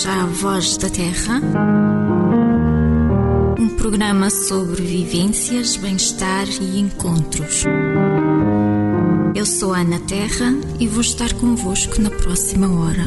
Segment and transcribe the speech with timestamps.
[0.00, 1.40] bem-vindos à Voz da Terra,
[3.58, 7.64] um programa sobre vivências, bem-estar e encontros.
[9.34, 13.04] Eu sou Ana Terra e vou estar convosco na próxima hora.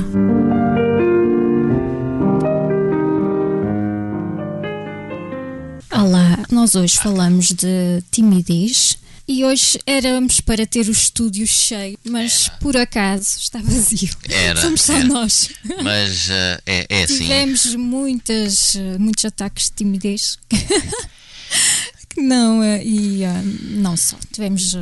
[5.92, 8.98] Olá, nós hoje falamos de timidez
[9.28, 12.58] e hoje éramos para ter o estúdio cheio, mas Era.
[12.58, 14.10] por acaso está vazio.
[14.30, 15.06] Era, Somos só era.
[15.06, 15.50] nós.
[15.82, 17.18] Mas eh, é, é assim.
[17.20, 20.38] Tivemos muitas, eh, muitos ataques de timidez.
[22.18, 23.42] Não, eh, e eh,
[23.72, 24.16] não só.
[24.32, 24.76] Tivemos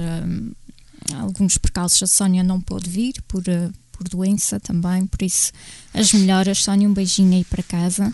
[1.16, 2.04] alguns percalços.
[2.04, 3.44] A Sónia não pôde vir por,
[3.94, 5.54] por doença também, por isso
[5.94, 6.64] as melhoras.
[6.64, 8.14] Sónia, um beijinho aí para casa.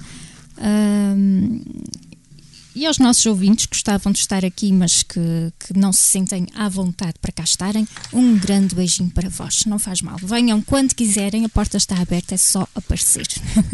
[2.77, 6.45] E aos nossos ouvintes que gostavam de estar aqui, mas que, que não se sentem
[6.53, 9.65] à vontade para cá estarem, um grande beijinho para vós.
[9.65, 10.15] Não faz mal.
[10.21, 13.27] Venham quando quiserem, a porta está aberta, é só aparecer.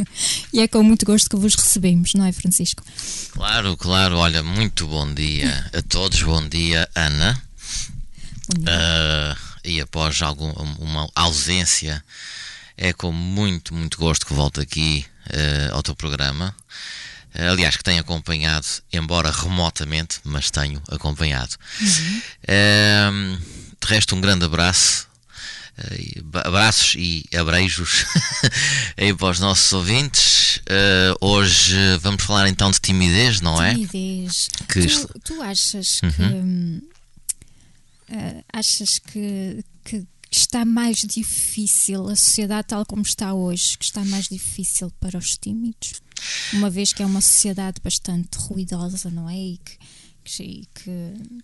[0.54, 2.82] e é com muito gosto que vos recebemos, não é, Francisco?
[3.34, 4.20] Claro, claro.
[4.20, 6.24] Olha, muito bom dia a todos.
[6.24, 7.34] Bom dia, Ana.
[8.56, 8.72] Bom dia.
[8.72, 12.02] Ah, e após algum, uma ausência,
[12.78, 16.56] é com muito, muito gosto que volto aqui eh, ao teu programa.
[17.34, 21.56] Eh, Aliás, que tenho acompanhado, embora remotamente, mas tenho acompanhado.
[22.48, 23.10] Eh,
[23.82, 25.08] de resto, um grande abraço.
[25.78, 28.06] eh, e abraços e abreijos
[28.98, 30.62] aí para os nossos ouvintes.
[30.68, 33.74] Eh, hoje vamos falar então de timidez, não é?
[33.74, 34.48] Timidez.
[34.70, 36.24] Que tu, tu achas que.
[36.24, 36.82] hum,
[38.12, 44.04] ah, achas que, que está mais difícil a sociedade tal como está hoje, que está
[44.06, 45.94] mais difícil para os tímidos?
[46.54, 49.36] Uma vez que é uma sociedade bastante ruidosa, não é?
[49.38, 49.78] E que.
[50.24, 51.44] que, que-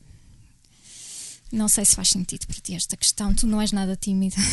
[1.51, 3.33] não sei se faz sentido para ti esta questão.
[3.33, 4.35] Tu não és nada tímido.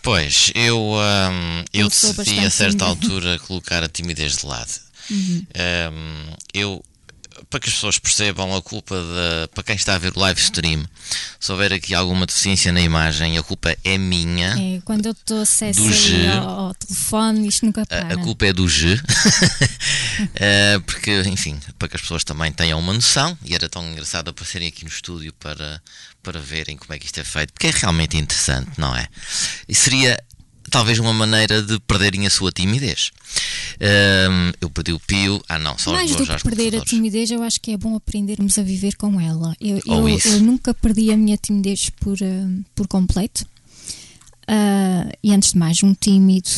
[0.00, 2.84] Pois, eu, hum, eu decidi a certa tímida.
[2.86, 4.72] altura colocar a timidez de lado.
[5.10, 5.44] Uhum.
[5.92, 6.84] Hum, eu,
[7.50, 9.48] para que as pessoas percebam a culpa da.
[9.48, 10.84] Para quem está a ver o live stream,
[11.38, 14.54] se houver aqui alguma deficiência na imagem, a culpa é minha.
[14.58, 16.26] É, quando eu estou acesso Do G.
[16.28, 18.14] ao, ao telefone, isto nunca para.
[18.14, 19.00] a culpa é do G,
[20.34, 24.28] Eh, porque, enfim, para que as pessoas também tenham uma noção, e era tão engraçado
[24.28, 25.80] aparecerem aqui no estúdio para,
[26.22, 29.06] para verem como é que isto é feito, porque é realmente interessante, não é?
[29.68, 30.18] E seria
[30.68, 33.10] talvez uma maneira de perderem a sua timidez.
[33.80, 37.42] Ehm, eu perdi o pio, ah não, só Mais do que perder a timidez, eu
[37.42, 39.54] acho que é bom aprendermos a viver com ela.
[39.60, 43.46] Eu, eu, eu nunca perdi a minha timidez por, ah, por completo.
[44.46, 46.48] Ah, e antes de mais, um tímido.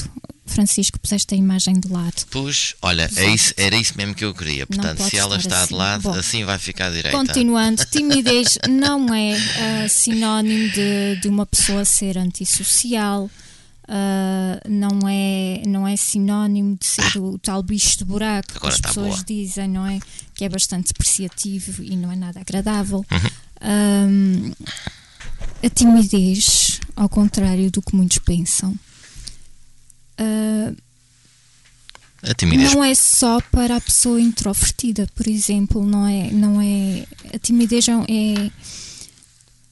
[0.51, 2.27] Francisco, puseste a imagem de lado.
[2.29, 4.67] Pus, olha, é isso, era isso mesmo que eu queria.
[4.67, 5.75] Portanto, se ela está de assim.
[5.75, 6.13] lado, Bom.
[6.13, 7.17] assim vai ficar direita.
[7.17, 13.31] Continuando, timidez não é ah, sinónimo de, de uma pessoa ser antissocial.
[13.93, 18.73] Ah, não, é, não é sinónimo de ser o tal bicho de buraco que Agora
[18.73, 19.25] as tá pessoas boa.
[19.25, 19.99] dizem, não é?
[20.33, 23.05] Que é bastante depreciativo e não é nada agradável.
[23.11, 23.31] Uhum.
[23.61, 24.53] Ahm,
[25.61, 28.79] a timidez, ao contrário do que muitos pensam,
[30.17, 30.73] ah,
[32.37, 37.39] timidez não é só para a pessoa introvertida, por exemplo, não é, não é a
[37.41, 38.51] timidez é, é,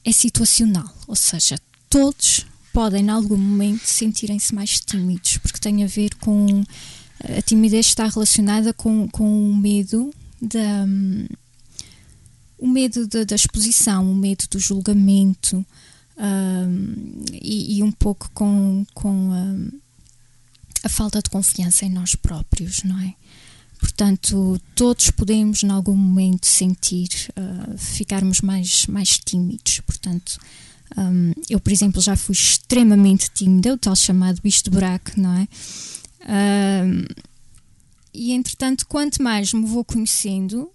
[0.03, 1.57] é situacional, ou seja,
[1.89, 6.63] todos podem em algum momento sentirem-se mais tímidos, porque tem a ver com
[7.23, 10.85] a timidez está relacionada com, com o medo da
[12.57, 15.65] o medo da, da exposição, o medo do julgamento
[16.17, 19.69] ahm, e, e um pouco com, com ahm,
[20.83, 23.15] a falta de confiança em nós próprios, não é?
[23.79, 29.79] Portanto, todos podemos, em algum momento, sentir, ah, ficarmos mais, mais tímidos.
[29.79, 30.37] Portanto,
[30.97, 35.35] hum, eu, por exemplo, já fui extremamente tímida, o tal chamado bicho de buraco, não
[35.35, 35.47] é?
[36.83, 37.05] Hum,
[38.13, 40.71] e, entretanto, quanto mais me vou conhecendo,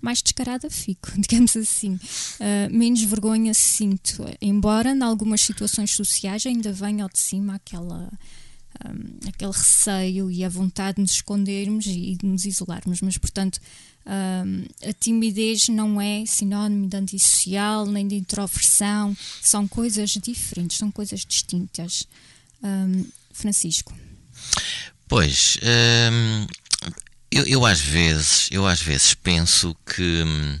[0.00, 1.98] mais descarada fico, digamos assim.
[2.40, 4.24] Ah, menos vergonha sinto.
[4.40, 8.10] Embora, em algumas situações sociais, ainda venha ao de cima aquela
[8.84, 13.00] um, aquele receio e a vontade de nos escondermos e de nos isolarmos.
[13.00, 13.60] Mas, portanto,
[13.97, 20.90] um, a timidez não é sinónimo de antissocial nem de introversão, são coisas diferentes, são
[20.90, 22.06] coisas distintas.
[23.38, 23.94] Francisco.
[25.06, 26.46] Pois, hum,
[27.30, 30.60] eu, eu às vezes, eu às vezes penso que hum,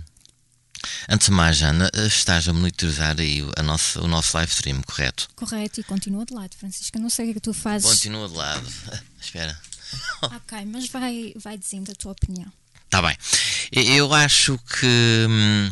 [1.08, 5.28] antes de mais, Ana, estás a monitorizar aí a nossa, o nosso live stream, correto?
[5.34, 6.96] Correto, e continua de lado, Francisco.
[6.96, 7.88] Eu não sei o que é que tu fazes.
[7.88, 8.66] Continua de lado.
[9.20, 9.58] Espera.
[10.22, 12.50] Ok, mas vai, vai dizendo a tua opinião.
[12.88, 13.16] Está bem.
[13.70, 15.70] Eu- acho que hum,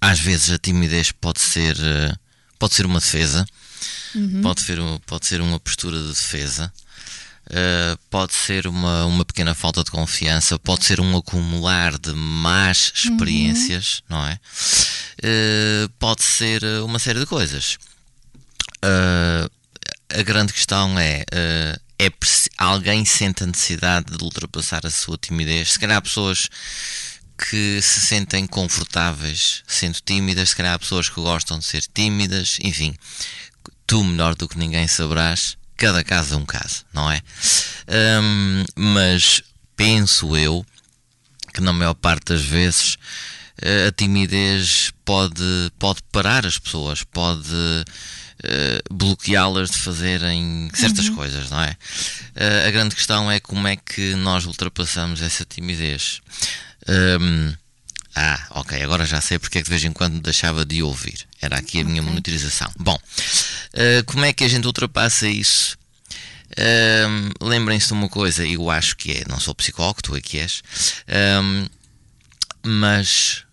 [0.00, 2.14] às vezes a timidez pode ser eh,
[2.56, 3.44] pode ser uma defesa,
[4.40, 6.72] pode, ser, pode ser uma postura de defesa.
[7.46, 12.92] Uh, pode ser uma, uma pequena falta de confiança, pode ser um acumular de más
[12.94, 14.16] experiências, uhum.
[14.16, 14.38] não é?
[15.18, 17.76] Uh, pode ser uma série de coisas.
[18.84, 19.50] Uh,
[20.16, 21.24] a grande questão é:
[22.00, 22.10] é
[22.56, 25.72] alguém sente a necessidade de ultrapassar a sua timidez?
[25.72, 26.48] Se calhar pessoas
[27.36, 32.94] que se sentem confortáveis sendo tímidas, se calhar pessoas que gostam de ser tímidas, enfim,
[33.86, 37.22] tu melhor do que ninguém saberás cada caso é um caso, não é?
[38.22, 39.42] Um, mas
[39.76, 40.64] penso eu
[41.52, 42.96] que na maior parte das vezes
[43.60, 47.84] eh, a timidez pode, pode parar as pessoas, pode
[48.44, 51.16] uh, bloqueá-las de fazerem certas uhum.
[51.16, 51.70] coisas, não é?
[51.70, 56.20] Uh, a grande questão é como é que nós ultrapassamos essa timidez.
[56.88, 57.52] Um,
[58.14, 61.26] ah, ok, agora já sei porque é que de vez em quando deixava de ouvir.
[61.40, 62.70] Era aqui a minha monitorização.
[62.78, 65.78] Bom, uh, como é que a gente ultrapassa isso?
[66.52, 70.38] Uh, Lembrem-se de uma coisa, eu acho que é, não sou psicólogo, tu é que
[70.38, 70.62] és,
[71.08, 71.70] uh,
[72.64, 73.44] mas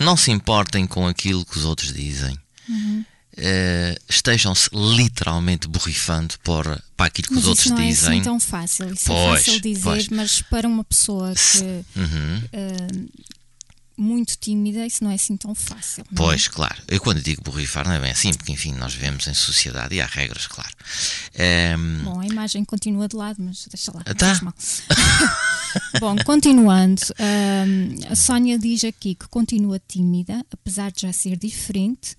[0.00, 2.38] não se importem com aquilo que os outros dizem.
[2.68, 3.04] Uhum.
[3.36, 6.64] Uh, estejam-se literalmente borrifando por,
[6.96, 8.08] para aquilo que mas os outros não dizem.
[8.08, 10.08] É assim tão fácil, isso é pois, é fácil dizer, pois.
[10.08, 12.38] mas para uma pessoa que uhum.
[12.38, 13.08] uh,
[13.96, 16.02] muito tímida, isso não é assim tão fácil.
[16.02, 16.14] É?
[16.14, 16.80] Pois, claro.
[16.88, 20.00] Eu quando digo borrifar não é bem assim, porque enfim, nós vivemos em sociedade e
[20.00, 20.70] há regras, claro.
[21.34, 21.42] Um...
[21.42, 24.02] Ehm, Bom, a imagem continua de lado, mas deixa lá.
[24.02, 24.54] Tá.
[26.00, 31.36] Bom, continuando, um, ehm, a Sónia diz aqui que continua tímida, apesar de já ser
[31.36, 32.16] diferente.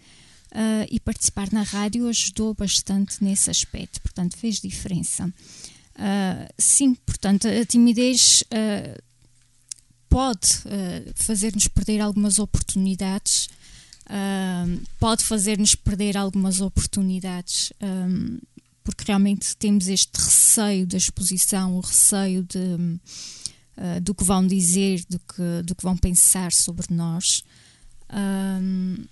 [0.55, 5.25] Uh, e participar na rádio ajudou bastante nesse aspecto, portanto, fez diferença.
[5.25, 9.03] Uh, sim, portanto, a timidez uh,
[10.07, 10.47] pode
[11.15, 13.49] fazer-nos perder algumas oportunidades,
[14.97, 18.39] pode fazer-nos perder algumas oportunidades, um,
[18.81, 25.03] porque realmente temos este receio da exposição, o receio de, uh, do que vão dizer,
[25.09, 27.43] do que, do que vão pensar sobre nós.
[28.09, 29.03] Um,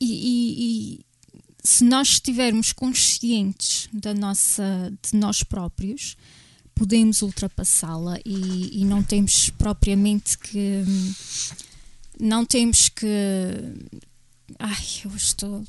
[0.00, 1.00] e, e, e,
[1.62, 6.16] se nós estivermos conscientes da nossa, de nós próprios,
[6.74, 10.84] podemos ultrapassá-la e, e, não temos propriamente que.
[12.20, 13.06] Não temos que.
[14.58, 15.64] Ai, eu estou.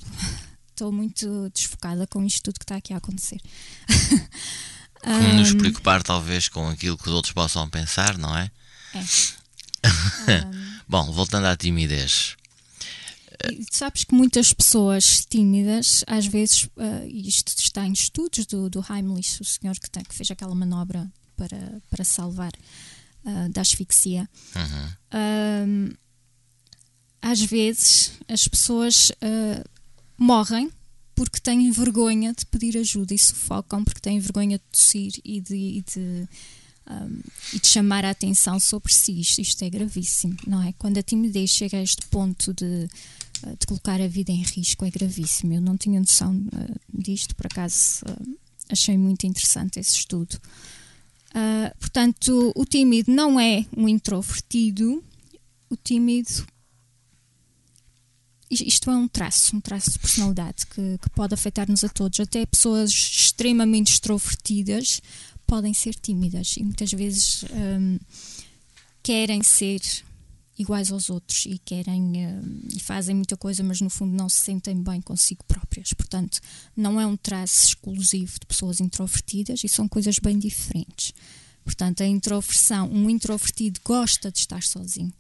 [0.70, 3.40] Estou muito desfocada com isto tudo que está aqui a acontecer.
[5.02, 8.52] Como um, nos preocupar, talvez, com aquilo que os outros possam pensar, não é?
[8.94, 9.00] É.
[10.44, 12.36] um, Bom, voltando à timidez.
[13.72, 19.42] Sabes que muitas pessoas tímidas, às vezes, uh, isto está em estudos do, do Heimlich,
[19.42, 22.52] o senhor que, tem, que fez aquela manobra para, para salvar
[23.24, 24.30] uh, da asfixia.
[24.56, 25.92] Uhum.
[25.92, 25.98] Uh,
[27.22, 29.12] às vezes, as pessoas
[30.16, 30.72] morrem
[31.16, 35.56] porque têm vergonha de pedir ajuda e sufocam porque têm vergonha de tossir e de,
[35.56, 36.28] e de
[36.90, 37.20] um,
[37.54, 39.20] e de chamar a atenção sobre si.
[39.20, 40.74] Isto, isto, é gravíssimo, não é?
[40.78, 42.88] Quando a timidez chega a este ponto de,
[43.60, 45.54] de colocar a vida em risco, é gravíssimo.
[45.54, 48.38] Eu não tinha noção uh, disto, por acaso uh,
[48.70, 50.40] achei muito interessante esse estudo.
[51.80, 55.04] portanto, o tímido não é um introvertido,
[55.70, 56.46] o tímido
[58.50, 62.46] isto é um traço, um traço de personalidade que, que pode afetar-nos a todos, até
[62.46, 65.02] pessoas extremamente extrovertidas
[65.46, 68.00] podem ser tímidas e muitas vezes um,
[69.04, 69.82] querem ser
[70.58, 74.40] iguais aos outros e querem um, e fazem muita coisa, mas no fundo não se
[74.40, 75.94] sentem bem consigo próprias.
[75.94, 76.40] Portanto,
[76.76, 81.14] não é um traço exclusivo de pessoas introvertidas e são coisas bem diferentes.
[81.64, 85.14] Portanto, a introversão, um introvertido gosta de estar sozinho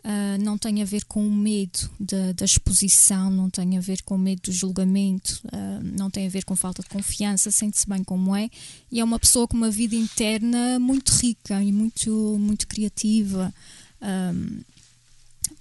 [0.00, 4.14] Uh, não tem a ver com o medo da, exposição, não tem a ver com
[4.14, 8.02] o medo do julgamento, uh, não tem a ver com falta de confiança, sente-se bem
[8.02, 8.48] como é
[8.90, 13.52] e é uma pessoa com uma vida interna muito rica e muito, muito criativa.
[14.02, 14.60] Um,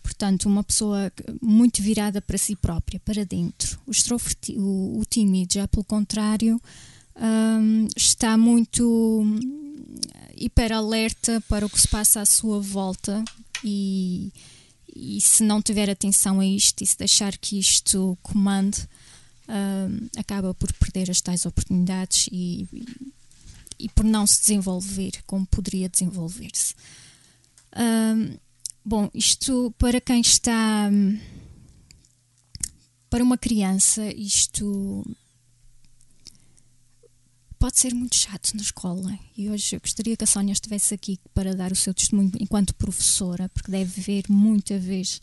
[0.01, 3.79] portanto, uma pessoa muito virada para si própria, para dentro.
[3.87, 3.91] O,
[4.57, 6.61] o, o tímido, já pelo contrário,
[7.15, 9.23] um, está muito
[10.35, 13.23] hiper alerta para o que se passa à sua volta
[13.63, 14.31] e,
[14.95, 18.87] e se não tiver atenção a isto e se deixar que isto comande,
[20.15, 22.85] acaba por perder as tais oportunidades e, e,
[23.79, 26.75] e, por não se desenvolver como poderia desenvolver-se.
[28.83, 30.89] Bom, isto para quem está.
[33.09, 35.03] Para uma criança, isto
[37.59, 39.19] pode ser muito chato na escola.
[39.37, 42.73] E hoje eu gostaria que a Sónia estivesse aqui para dar o seu testemunho enquanto
[42.73, 45.21] professora, porque deve ver muita vez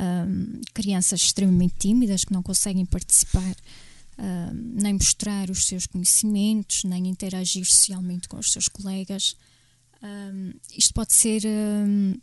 [0.00, 3.52] um, crianças extremamente tímidas que não conseguem participar
[4.18, 9.36] uh, nem mostrar os seus conhecimentos, nem interagir socialmente com os seus colegas.
[10.02, 12.20] Uh, isto pode ser uh,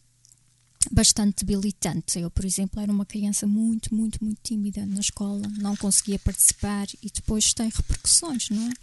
[0.91, 2.19] bastante debilitante.
[2.19, 6.87] Eu, por exemplo, era uma criança muito, muito, muito tímida na escola, não conseguia participar
[7.01, 8.73] e depois tem repercussões, não é?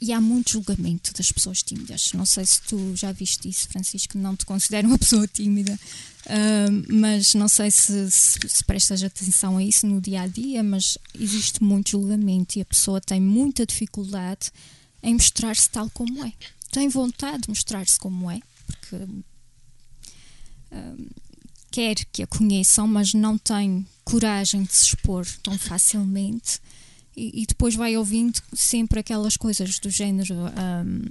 [0.00, 2.12] e há muito julgamento das pessoas tímidas.
[2.12, 5.78] Não sei se tu já viste isso, Francisco, não te considero uma pessoa tímida,
[6.88, 10.98] mas não sei se, se, se, prestas atenção a isso no dia a dia, mas
[11.18, 14.50] existe muito julgamento e a pessoa tem muita dificuldade
[15.02, 16.32] em mostrar-se tal como é.
[16.70, 19.24] Tem vontade de mostrar-se como é, porque uh,
[21.70, 26.60] quer que a conheçam, mas não tem coragem de se expor tão facilmente
[27.16, 31.04] e, e, depois vai ouvindo sempre aquelas coisas do género: um,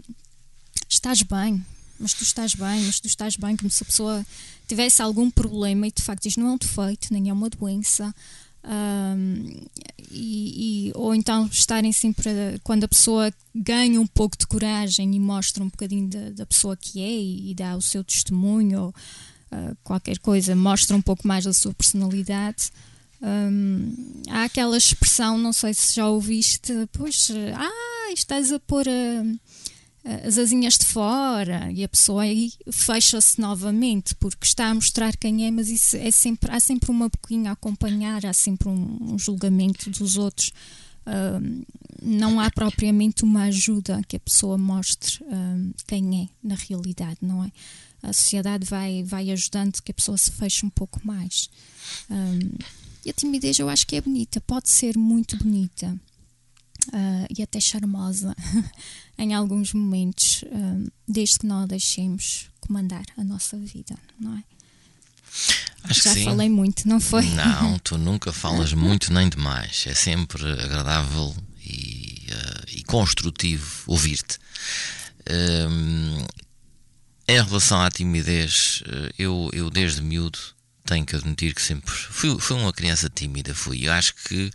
[0.87, 1.65] estás bem,
[1.99, 4.25] mas tu estás bem, mas tu estás bem, como se a pessoa
[4.67, 8.13] tivesse algum problema e de facto isto não é um defeito, nem é uma doença.
[8.67, 9.63] Um,
[10.09, 15.19] e, e, ou então estarem sempre quando a pessoa ganha um pouco de coragem e
[15.19, 18.89] mostra um bocadinho da, da pessoa que é e, e, dá o seu testemunho ou
[18.89, 22.71] uh, qualquer coisa, mostra um pouco mais da sua personalidade.
[23.21, 23.93] Hum,
[24.29, 29.23] há aquela expressão, não sei se já ouviste, pois, ah, estás a pôr a,
[30.23, 35.47] as asinhas de fora e a pessoa aí fecha-se novamente porque está a mostrar quem
[35.47, 39.17] é, mas isso é sempre, há sempre uma boquinha a acompanhar, há sempre um, um
[39.17, 40.51] julgamento dos outros.
[42.01, 45.19] Não há propriamente uma ajuda que a pessoa mostre
[45.87, 47.51] quem é na realidade, não é?
[48.03, 51.49] A sociedade vai, vai ajudando que a pessoa se feche um pouco mais.
[53.03, 55.99] E a timidez eu acho que é bonita, pode ser muito bonita
[56.87, 58.35] uh, e até charmosa
[59.17, 64.43] em alguns momentos, uh, desde que não a deixemos comandar a nossa vida, não é?
[65.83, 67.23] Acho Já falei muito, não foi?
[67.31, 69.85] Não, tu nunca falas muito nem demais.
[69.87, 74.39] É sempre agradável e, uh, e construtivo ouvir-te.
[77.27, 78.81] em relação à timidez,
[79.19, 80.54] eu, eu desde miúdo
[80.85, 83.87] tenho que admitir que sempre fui, fui uma criança tímida, fui.
[83.87, 84.51] Eu acho que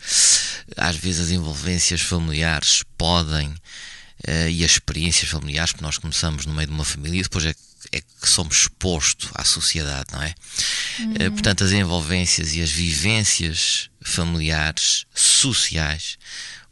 [0.76, 6.54] às vezes as envolvências familiares podem uh, e as experiências familiares, porque nós começamos no
[6.54, 7.54] meio de uma família e depois é,
[7.92, 10.34] é que somos expostos à sociedade, não é?
[11.00, 11.12] Uhum.
[11.12, 16.16] Uh, portanto, as envolvências e as vivências familiares, sociais,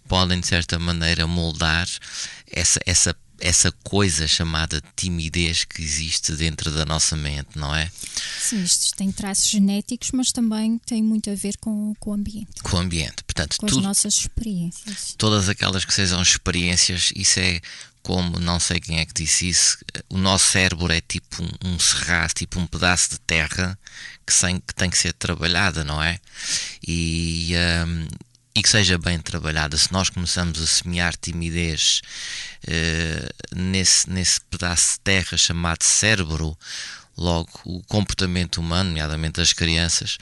[0.06, 1.86] podem de certa maneira moldar
[2.50, 7.90] essa, essa essa coisa chamada timidez que existe dentro da nossa mente, não é?
[8.40, 12.62] Sim, isto tem traços genéticos, mas também tem muito a ver com, com o ambiente.
[12.62, 15.14] Com o ambiente, portanto, com as nossas experiências.
[15.16, 17.60] Todas aquelas que sejam experiências, isso é
[18.02, 19.78] como, não sei quem é que disse isso,
[20.08, 23.78] o nosso cérebro é tipo um, um serraço, tipo um pedaço de terra
[24.26, 26.18] que, sem, que tem que ser trabalhada, não é?
[26.86, 27.52] E,
[27.86, 28.06] um,
[28.58, 29.76] e que seja bem trabalhada.
[29.76, 32.02] Se nós começamos a semear timidez
[32.66, 36.58] eh, nesse, nesse pedaço de terra chamado cérebro,
[37.16, 40.18] logo o comportamento humano, nomeadamente das crianças,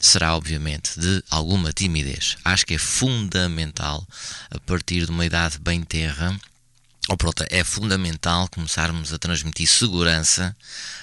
[0.00, 2.36] será obviamente de alguma timidez.
[2.44, 4.06] Acho que é fundamental,
[4.52, 6.38] a partir de uma idade bem terra,
[7.10, 10.56] ou pronto, é fundamental começarmos a transmitir segurança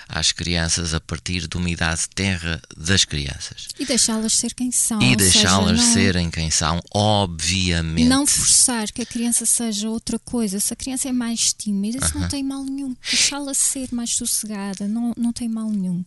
[0.08, 3.68] às crianças a partir de uma idade terra das crianças.
[3.78, 5.02] E deixá-las ser quem são.
[5.02, 5.94] E deixá-las não...
[5.94, 8.08] serem quem são, obviamente.
[8.08, 10.62] Não forçar que a criança seja outra coisa.
[10.62, 12.22] Se a criança é mais tímida, isso uh -huh.
[12.22, 12.96] não tem mal nenhum.
[13.04, 16.06] Deixá-la ser mais sossegada, não, não tem mal nenhum.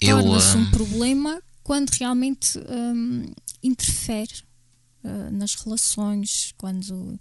[0.00, 3.26] Torna-se um problema quando realmente um,
[3.62, 4.32] interfere
[5.04, 7.20] uh, nas relações, quando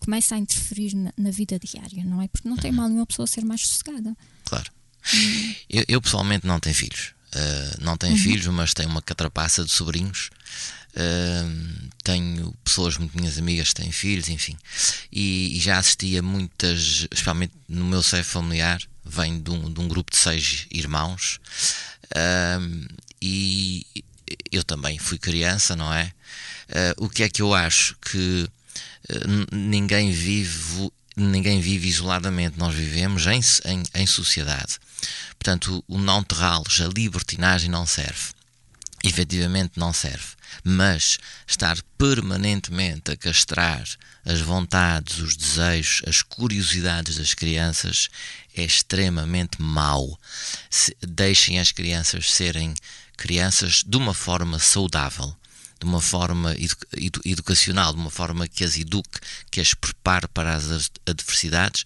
[0.00, 2.28] começa a interferir na, na, vida diária, não é?
[2.28, 2.76] Porque não tem uhum.
[2.76, 4.16] mal nenhuma pessoa ser mais sossegada.
[4.44, 4.70] Claro.
[5.14, 5.54] Hum.
[5.68, 7.14] Eu, eu, pessoalmente não tenho filhos.
[7.34, 8.18] Uh, não tenho uhum.
[8.18, 10.30] filhos, mas tenho uma catrapaça de sobrinhos.
[10.94, 14.56] Uh, tenho pessoas muito minhas amigas que têm filhos, enfim.
[15.10, 19.80] E, e, já assisti a muitas, especialmente no meu seio familiar, vem de um, de
[19.80, 21.40] um grupo de seis irmãos.
[22.12, 22.86] Uh,
[23.20, 23.84] e
[24.52, 26.12] eu também fui criança, não é?
[26.96, 27.96] o que é que eu acho?
[28.00, 28.48] Que
[29.52, 34.78] ninguém vive ninguém vive isoladamente, nós vivemos em, em, em sociedade.
[35.38, 38.32] Portanto, o, não terralos, a libertinagem não serve.
[39.02, 40.34] Efetivamente não serve.
[40.62, 43.84] Mas estar permanentemente a castrar
[44.24, 48.08] as vontades, os desejos, as curiosidades das crianças
[48.56, 50.18] é extremamente mau.
[50.70, 52.74] Se, deixem as crianças serem
[53.16, 55.36] crianças de uma forma saudável
[55.84, 60.26] de uma forma edu edu educacional, de uma forma que as eduque, que as prepare
[60.28, 61.84] para as adversidades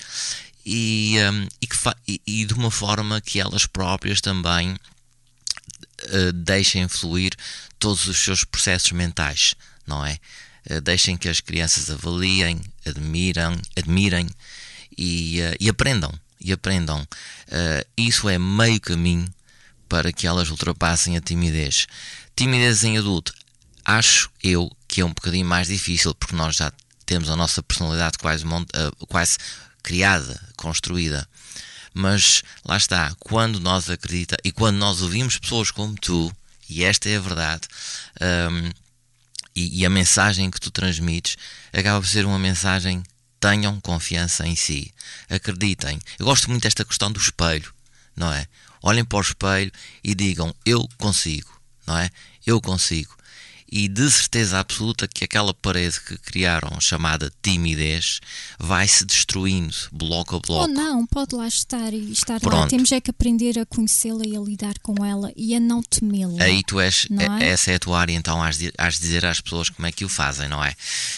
[0.65, 1.69] e, um, e,
[2.07, 7.33] e, e de uma forma que elas próprias também uh, deixem fluir
[7.79, 9.55] todos os seus processos mentais,
[9.87, 10.19] não é?
[10.71, 14.29] Uh, deixem que as crianças avaliem, admiram, admirem
[14.97, 16.13] e, uh, e aprendam.
[16.41, 17.05] E aprendam.
[17.97, 19.29] isso é meio caminho
[19.89, 21.89] para que elas ultrapassem a timidez.
[22.37, 23.35] Timidez em adulto,
[23.89, 26.71] acho eu que é um bocadinho mais difícil, porque nós já
[27.07, 28.45] temos a nossa personalidade quase,
[29.09, 29.39] quase
[29.83, 31.27] criada, construída.
[31.95, 36.31] Mas lá está, quando nós acreditamos e quando nós ouvimos pessoas como tu,
[36.69, 37.63] e esta é a verdade,
[38.51, 38.71] um,
[39.57, 41.37] e, e, a mensagem que tu transmites
[41.73, 43.03] acaba por ser uma mensagem
[43.41, 44.93] tenham confiança em si,
[45.31, 45.99] acreditem.
[46.19, 47.73] Eu gosto muito desta questão do espelho,
[48.15, 48.47] não é?
[48.83, 49.73] Olhem para o espelho
[50.05, 52.11] e digam eu consigo, não é?
[52.47, 53.18] Eu consigo
[53.71, 58.21] e de certeza absoluta que aquela parede que criaram, chamada timidez,
[58.59, 60.63] vai se destruindo bloco a bloco.
[60.63, 62.57] Ou não, pode lá estar e estar Pronto.
[62.57, 62.67] lá.
[62.67, 66.43] Temos é que aprender a conhecê-la e a lidar com ela e a não temê-la.
[66.43, 67.45] Aí tu és, é?
[67.45, 67.49] é?
[67.51, 69.93] essa é a tua área, então has de, has de dizer às pessoas como é
[69.93, 70.75] que o fazem, não é?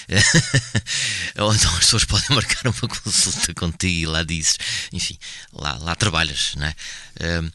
[1.39, 4.57] Ou então as pessoas podem marcar uma consulta contigo e lá dizes,
[4.93, 5.17] enfim,
[5.53, 6.75] lá, lá trabalhas, não é?
[7.21, 7.51] Uh, uh,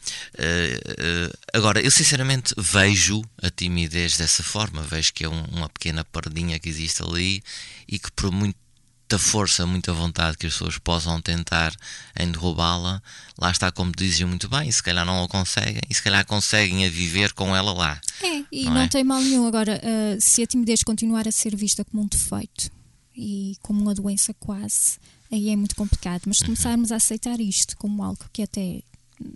[1.28, 6.04] uh, agora, eu sinceramente vejo a timidez dessa forma vejo que é um, uma pequena
[6.04, 7.42] pardinha que existe ali
[7.88, 11.74] e que por muita força, muita vontade que as pessoas possam tentar
[12.18, 13.02] em derrubá-la,
[13.38, 16.26] lá está como dizem muito bem, e se calhar não a conseguem, e se calhar
[16.26, 18.00] conseguem a viver com ela lá.
[18.22, 18.88] É, e não, não é?
[18.88, 19.46] tem mal nenhum.
[19.46, 22.70] Agora, uh, se a timidez continuar a ser vista como um defeito
[23.16, 24.98] e como uma doença quase,
[25.32, 26.22] aí é muito complicado.
[26.26, 26.48] Mas se uhum.
[26.48, 28.82] começarmos a aceitar isto como algo que até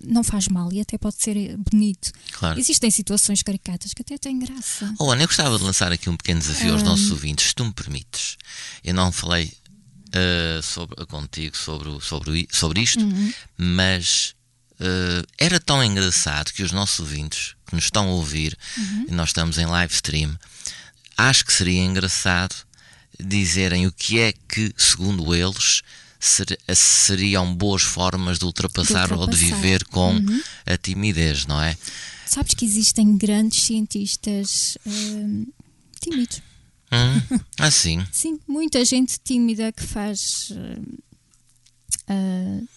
[0.05, 2.13] não faz mal e até pode ser bonito.
[2.33, 2.59] Claro.
[2.59, 4.95] Existem situações caricatas que até têm graça.
[4.99, 7.65] Oh, Ana, eu gostava de lançar aqui um pequeno desafio aos nossos ouvintes, se tu
[7.65, 8.37] me permites.
[8.85, 9.53] Eu não falei
[10.11, 13.33] uh, sobre, contigo sobre, sobre, sobre isto, uhum.
[13.57, 14.35] mas
[14.75, 19.07] uh, era tão engraçado que os nossos ouvintes que nos estão a ouvir, uhum.
[19.09, 20.37] e nós estamos em live stream,
[21.17, 22.55] acho que seria engraçado
[23.19, 25.83] dizerem o que é que, segundo eles,
[26.21, 29.21] ser, seriam boas formas de ultrapassar, de ultrapassar.
[29.21, 30.43] ou de viver com uhum.
[30.67, 31.77] a timidez, não é?
[32.27, 35.47] Sabes que existem grandes cientistas hum,
[36.01, 36.41] tímidos.
[36.93, 38.07] Hum, assim?
[38.13, 40.51] Sim, muita gente tímida que faz.
[40.51, 40.99] Uh,
[42.09, 42.69] uh,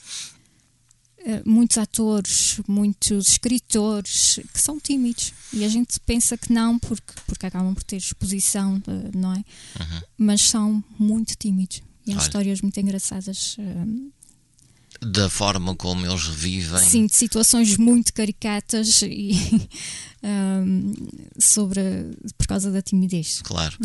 [1.46, 7.46] muitos atores, muitos escritores que são tímidos e a gente pensa que não porque, porque
[7.46, 9.38] acabam por ter exposição, uh, não é?
[9.38, 10.02] Uhum.
[10.18, 11.82] Mas são muito tímidos.
[12.06, 12.22] E há Olha.
[12.22, 13.56] histórias muito engraçadas.
[13.60, 14.12] Um,
[15.06, 16.80] da forma como eles vivem.
[16.80, 19.68] Sim, de situações muito caricatas e
[20.24, 20.94] um,
[21.38, 21.82] sobre
[22.38, 23.42] por causa da timidez.
[23.44, 23.78] Claro.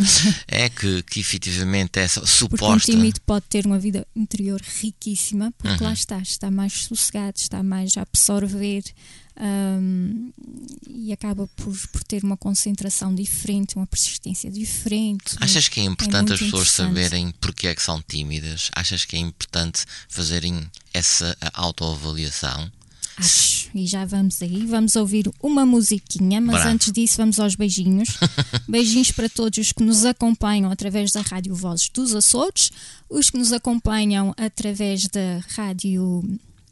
[0.47, 2.67] É que, que efetivamente essa suposta.
[2.67, 5.89] Porque um tímido pode ter uma vida interior riquíssima, porque uhum.
[5.89, 8.83] lá está, está mais sossegado, está mais a absorver
[9.41, 10.33] um,
[10.89, 15.37] e acaba por, por ter uma concentração diferente, uma persistência diferente.
[15.41, 18.71] Achas que é importante é as pessoas saberem porque é que são tímidas?
[18.75, 22.71] Achas que é importante fazerem essa autoavaliação?
[23.19, 24.65] Acho, e já vamos aí.
[24.65, 26.71] Vamos ouvir uma musiquinha, mas Bravo.
[26.71, 28.11] antes disso, vamos aos beijinhos.
[28.69, 32.71] beijinhos para todos os que nos acompanham através da Rádio Vozes dos Açores,
[33.11, 36.23] os que nos acompanham através da Rádio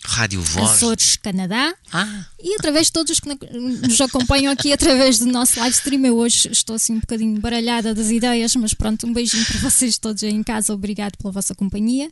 [0.07, 0.71] Rádio Voz.
[0.71, 1.75] Açores, Canadá.
[1.93, 2.25] Ah.
[2.41, 6.07] E através de todos os que nos acompanham aqui através do nosso live stream.
[6.07, 9.99] Eu hoje estou assim um bocadinho baralhada das ideias, mas pronto, um beijinho para vocês
[9.99, 10.73] todos aí em casa.
[10.73, 12.09] Obrigado pela vossa companhia.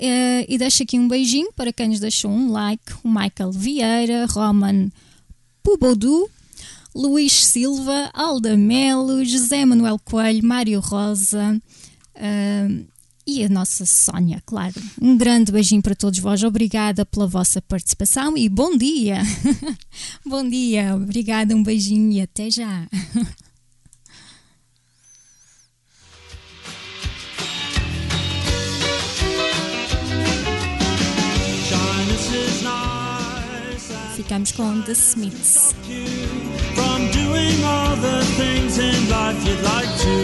[0.00, 4.24] Uh, e deixo aqui um beijinho para quem nos deixou um like: o Michael Vieira,
[4.24, 4.90] Roman
[5.62, 6.26] Pubodu,
[6.94, 11.60] Luís Silva, Alda Melo, José Manuel Coelho, Mário Rosa.
[12.16, 12.90] Uh,
[13.26, 14.74] e a nossa Sónia, claro.
[15.00, 16.42] Um grande beijinho para todos vós.
[16.42, 19.22] Obrigada pela vossa participação e bom dia!
[20.26, 22.88] bom dia, obrigada, um beijinho e até já!
[34.30, 35.72] The Smiths.
[36.76, 40.16] From doing all the things in life you'd like to.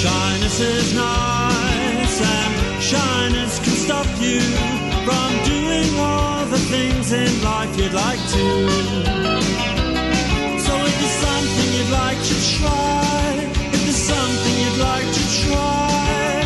[0.00, 4.40] Shyness is nice, and shyness can stop you
[5.04, 8.46] from doing all the things in life you'd like to.
[10.64, 16.40] So if there's something you'd like to try, if there's something you'd like to try,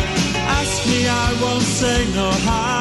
[0.59, 2.31] ask me, I won't say no.
[2.31, 2.76] How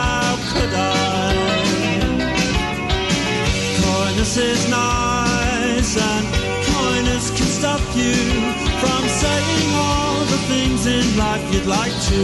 [4.39, 6.27] is nice, and
[6.67, 8.15] kindness can stop you
[8.81, 12.21] from saying all the things in life you'd like to.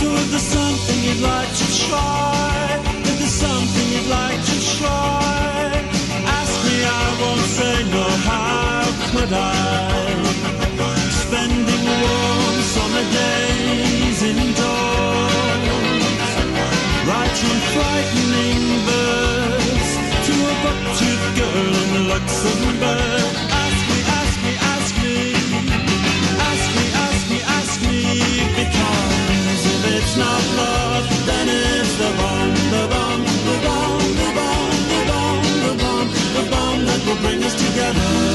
[0.00, 5.70] So if there's something you'd like to try, if there's something you'd like to try,
[6.24, 8.04] ask me, I won't say no.
[8.28, 9.44] How could I?
[11.24, 15.52] Spending warm summer days indoors,
[17.06, 18.21] writing frightened.
[21.42, 23.32] Girl in Luxembourg.
[23.62, 25.16] Ask me, ask me, ask me,
[26.48, 27.98] ask me, ask me, ask me,
[28.58, 34.72] because if it's not love, then it's the bomb, the bomb, the bomb, the bomb,
[34.92, 38.31] the bomb, the bomb, the bomb that will bring us together.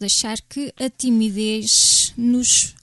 [0.00, 2.74] Deixar que a timidez nos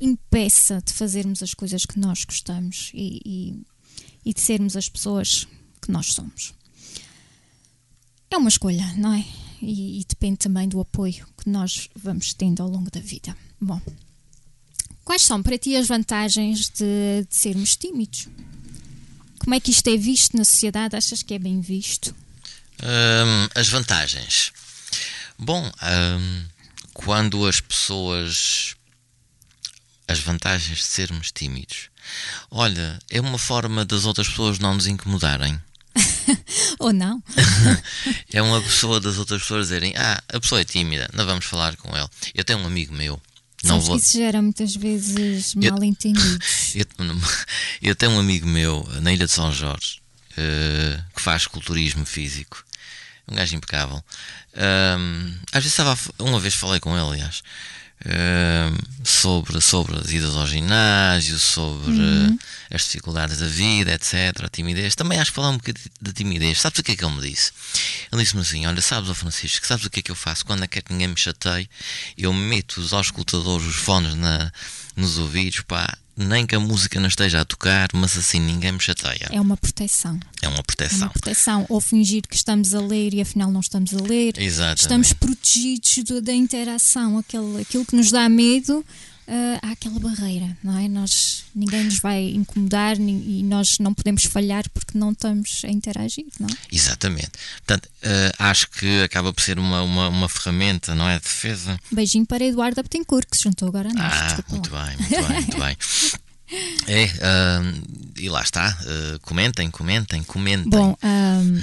[0.00, 3.66] impeça de fazermos as coisas que nós gostamos e, e,
[4.24, 5.48] e de sermos as pessoas
[5.80, 6.54] que nós somos.
[8.30, 9.24] É uma escolha, não é?
[9.62, 13.34] E, e depende também do apoio que nós vamos tendo ao longo da vida.
[13.58, 13.80] Bom,
[15.02, 18.28] quais são para ti as vantagens de, de sermos tímidos?
[19.38, 20.96] Como é que isto é visto na sociedade?
[20.96, 22.14] Achas que é bem visto?
[22.82, 24.52] Hum, as vantagens.
[25.38, 26.44] Bom, hum,
[26.96, 28.74] quando as pessoas.
[30.08, 31.90] As vantagens de sermos tímidos.
[32.50, 35.60] Olha, é uma forma das outras pessoas não nos incomodarem.
[36.78, 37.22] Ou não?
[38.32, 41.76] é uma pessoa das outras pessoas dizerem: Ah, a pessoa é tímida, não vamos falar
[41.76, 42.08] com ele.
[42.34, 43.20] Eu tenho um amigo meu.
[43.64, 46.74] Não Sabes vou, isso gera muitas vezes Eu- mal entendidos.
[46.76, 46.86] eu,
[47.82, 50.00] eu tenho um amigo meu na Ilha de São Jorge
[50.36, 52.64] eh, que faz culturismo físico.
[53.28, 54.02] Um gajo impecável.
[54.56, 55.98] Ahm, às vezes estava.
[56.18, 57.42] Uma vez falei com ele, aliás,
[58.04, 64.44] ahm, sobre, sobre as idas ao ginásio, sobre eh, as dificuldades da vida, etc.
[64.44, 64.94] A timidez.
[64.94, 66.60] Também acho que falar um bocadinho de timidez.
[66.60, 67.52] Sabes o que é que ele me disse?
[68.10, 70.46] Ele disse-me assim: Olha, sabes, ó Francisco, sabes o que é que eu faço?
[70.46, 71.68] Quando é que ninguém me chateie,
[72.16, 74.50] eu meto os auscultadores, os fones na,
[74.96, 78.80] nos ouvidos, pá, nem que a música não esteja a tocar, mas assim ninguém me
[78.80, 79.28] chateia.
[79.30, 80.18] É uma proteção.
[80.40, 80.98] É uma É proteção.
[80.98, 81.66] uma proteção.
[81.68, 84.32] Ou fingir que estamos a ler e afinal não estamos a ler.
[84.38, 84.80] Exatamente.
[84.80, 87.18] Estamos protegidos do- da interação.
[87.18, 88.82] Aquele, aquilo que nos dá medo,
[89.28, 90.88] ah, há aquela barreira, não é?
[90.88, 96.26] Nós, ninguém nos vai incomodar e nós não podemos falhar porque não estamos a interagir,
[96.40, 96.56] não é?
[96.72, 97.30] Exatamente.
[97.58, 101.18] Portanto, eh, acho que acaba por ser uma, uma, uma ferramenta, não é?
[101.18, 101.78] De defesa.
[101.90, 104.12] Beijinho para Eduardo Betancourt, que se juntou agora a nós.
[104.12, 105.76] Ah, Desculpa muito bem, muito bem, muito bem.
[106.86, 107.82] É, ahm,
[108.16, 108.68] e lá está.
[108.86, 110.70] eh, comentem, comentem, comentem.
[110.70, 111.60] Bom, ahm,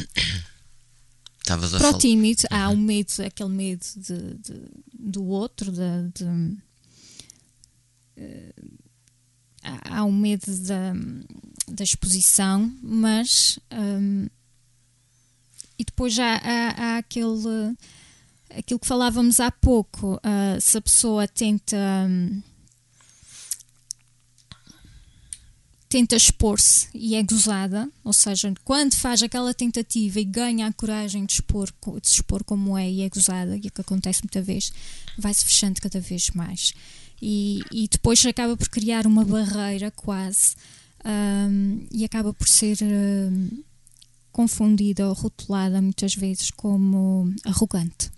[1.39, 4.62] Estavas a para o tímido há um medo, aquele medo de, de-
[4.93, 5.80] do outro, de,
[6.15, 6.58] de- eh,
[9.63, 10.93] há, há um medo da,
[11.67, 14.28] da exposição, mas hum,
[15.78, 17.76] e depois já há, há aquele
[18.56, 22.41] aquilo que falávamos há pouco, ah, se a pessoa tenta hum,
[25.93, 31.23] tenta expor-se e é gozada, ou seja, quando faz aquela tentativa e ganha a coragem
[31.23, 31.71] de, expor,
[32.02, 34.73] de se expor como é e é gozada, e é o que acontece muita vez,
[35.19, 36.73] vai-se fechando cada vez mais.
[37.25, 40.55] E, e depois acaba por criar uma barreira quase
[41.05, 43.63] hum, e acaba por ser hum,
[44.29, 48.12] confundida ou rotulada muitas vezes como arrogante.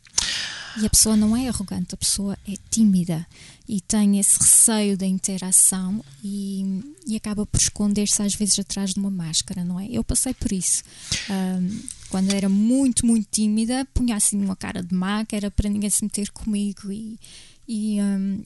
[0.82, 3.28] E a pessoa não é arrogante, a pessoa é tímida
[3.70, 9.00] e tem esse receio da interação e, e acaba por esconder-se às vezes atrás de
[9.00, 9.88] uma máscara, não é?
[9.88, 10.82] Eu passei por isso.
[11.30, 14.96] Ahm, quando era muito, muito tímida, punha assim uma cara de
[15.28, 17.20] que era para ninguém se meter comigo e,
[17.68, 18.42] e, ahm,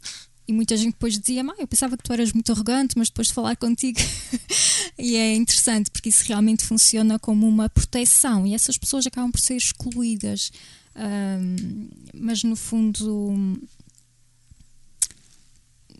[0.49, 3.27] e muita gente depois dizia, "Ah, eu pensava que tu eras muito arrogante, mas depois
[3.27, 3.99] de falar contigo.
[4.97, 9.39] e é interessante porque isso realmente funciona como uma proteção e essas pessoas acabam por
[9.39, 10.51] ser excluídas.
[10.95, 13.61] Ahm, mas no fundo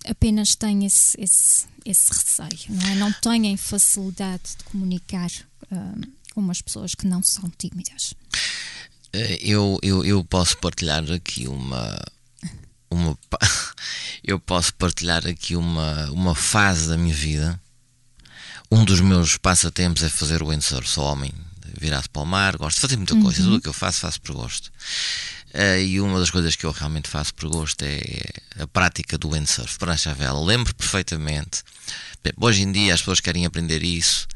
[0.05, 2.95] apenas têm esse, esse, esse receio, não é?
[2.95, 5.29] Não têm facilidade de comunicar
[5.71, 6.01] ahm,
[6.33, 8.15] com as pessoas que não são tímidas.
[9.13, 11.99] Eh, Eu, eu, eu posso partilhar aqui uma.
[12.89, 13.17] Uma
[14.23, 17.59] eu posso partilhar aqui uma, uma fase da minha vida.
[18.71, 20.87] Um dos meus passatempos é fazer o windsurf.
[20.87, 21.31] Sou homem
[21.79, 23.41] virado para o mar, gosto de fazer muita coisa.
[23.41, 24.71] Tudo o que eu faço, faço por gosto.
[25.53, 28.01] Eh, e uma das coisas que eu realmente faço por gosto é
[28.59, 30.39] a prática do windsurf, prancha a vela.
[30.39, 31.63] Lembro perfeitamente.
[32.37, 34.27] Hoje em dia as pessoas querem aprender isso.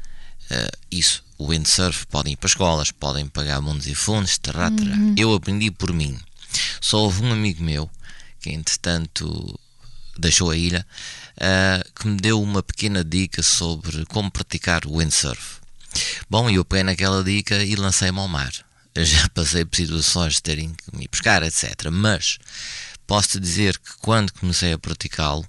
[0.50, 4.96] eh, isso, o windsurf, podem ir para escolas, podem pagar mundos e fundos, terá, terá.
[5.16, 6.18] Eu aprendi por mim.
[6.80, 7.90] Só houve um amigo meu
[8.44, 9.58] que, entretanto,
[10.18, 10.86] deixou a ilha,
[11.40, 15.60] eh, que me deu uma pequena dica sobre como praticar windsurf.
[16.28, 18.52] Bom, eu peguei naquela dica e lancei-me ao mar.
[18.94, 21.88] Eu já passei por situações de terem que me buscar, etc.
[21.90, 22.38] Mas
[23.06, 25.46] posso-te dizer que quando comecei a praticá-lo,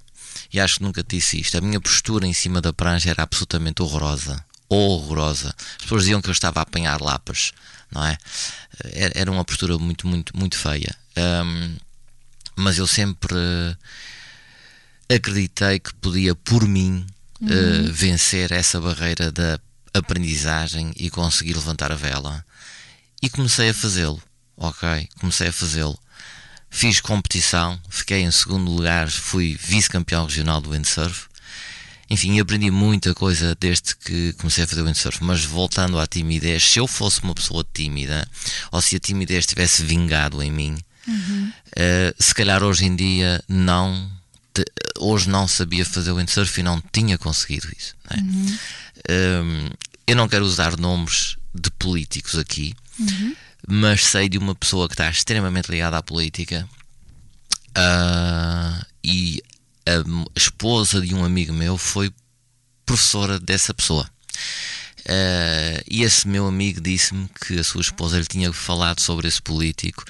[0.50, 3.82] e acho que nunca disse isto, a minha postura em cima da prancha era absolutamente
[3.82, 4.42] horrorosa.
[4.70, 5.54] Horrorosa.
[5.76, 7.52] As pessoas diziam que eu estava a apanhar lapas,
[7.92, 8.16] não é?
[8.92, 10.96] Era era uma postura muito, muito, muito feia.
[11.14, 11.76] Ahm,
[12.56, 13.34] mas eu sempre
[15.08, 17.06] eh, acreditei que podia, por mim,
[17.42, 19.60] eh, vencer essa barreira da
[19.92, 22.44] aprendizagem e conseguir levantar a vela.
[23.22, 24.20] E comecei a fazê-lo,
[24.56, 25.08] ok?
[25.20, 25.98] Comecei a fazê-lo.
[26.70, 31.26] Fiz competição, fiquei em segundo lugar, fui vice-campeão regional do windsurf.
[32.08, 35.22] Enfim, aprendi muita coisa desde que comecei a fazer windsurf.
[35.22, 38.28] Mas voltando à timidez, se eu fosse uma pessoa tímida,
[38.70, 40.78] ou se a timidez tivesse vingado em mim,
[41.76, 44.10] eh, se calhar hoje em dia não
[44.54, 44.64] te-
[44.98, 47.94] hoje não sabia fazer windsurf e não tinha conseguido isso.
[48.10, 48.20] não é?
[49.42, 49.70] Hum,
[50.06, 52.74] eu não quero usar nomes de políticos aqui,
[53.68, 56.68] mas sei de uma pessoa que está extremamente ligada à política
[57.74, 59.42] ah, e
[59.86, 60.02] a
[60.38, 62.12] esposa de um amigo meu foi
[62.84, 64.08] professora dessa pessoa.
[65.08, 69.40] Ah, e esse meu amigo disse-me que a sua esposa lhe tinha falado sobre esse
[69.40, 70.04] político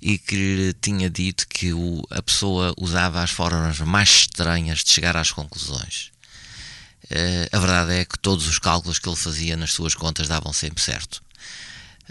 [0.00, 4.90] e que lhe tinha dito que o- a pessoa usava as formas mais estranhas de
[4.90, 6.10] chegar às conclusões.
[7.10, 10.52] Eh, a verdade é que todos os cálculos que ele fazia nas suas contas davam
[10.52, 11.22] sempre certo.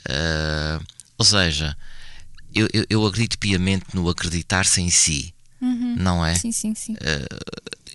[0.10, 0.80] Eh,
[1.18, 1.78] ou seja,
[2.56, 5.34] eu, eu, eu acredito piamente no acreditar-se em si,
[5.96, 6.34] não é?
[6.36, 6.96] Sim, sim, sim.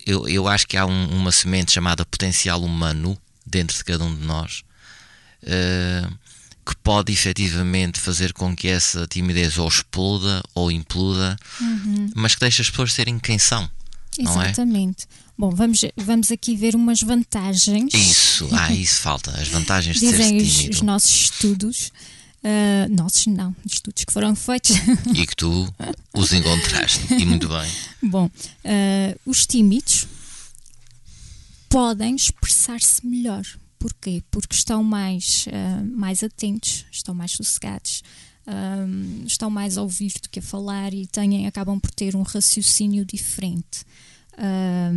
[0.07, 4.15] Eu, eu acho que há um- uma semente chamada potencial humano dentro de cada um
[4.15, 4.63] de nós
[5.43, 6.09] eh,
[6.65, 11.37] que pode efetivamente fazer com que essa timidez ou exploda ou imploda,
[12.15, 13.71] mas que deixa as pessoas serem quem são.
[14.19, 14.47] Não é?
[14.47, 15.07] Exatamente.
[15.39, 17.93] Bom, vamos, vamos aqui ver umas vantagens.
[17.95, 19.31] Isso, ah, isso falta.
[19.41, 20.75] As vantagens de ser Dizem os, tímido.
[20.75, 21.93] os nossos estudos.
[22.43, 24.75] ah, nossos não, estudos que foram feitos.
[25.15, 25.73] e que tu
[26.15, 27.15] os encontraste.
[27.15, 27.71] E muito bem.
[28.03, 28.29] Bom,
[28.65, 30.07] ah, os tímidos
[31.77, 33.45] podem expressar-se melhor.
[33.79, 34.23] Porquê?
[34.31, 38.03] Porque estão mais, ah, mais atentos, estão mais sossegados,
[38.47, 38.87] ah,
[39.27, 43.05] estão mais a ouvir do que a falar e têm, acabam por ter um raciocínio
[43.05, 43.85] diferente.
[44.39, 44.91] Ah,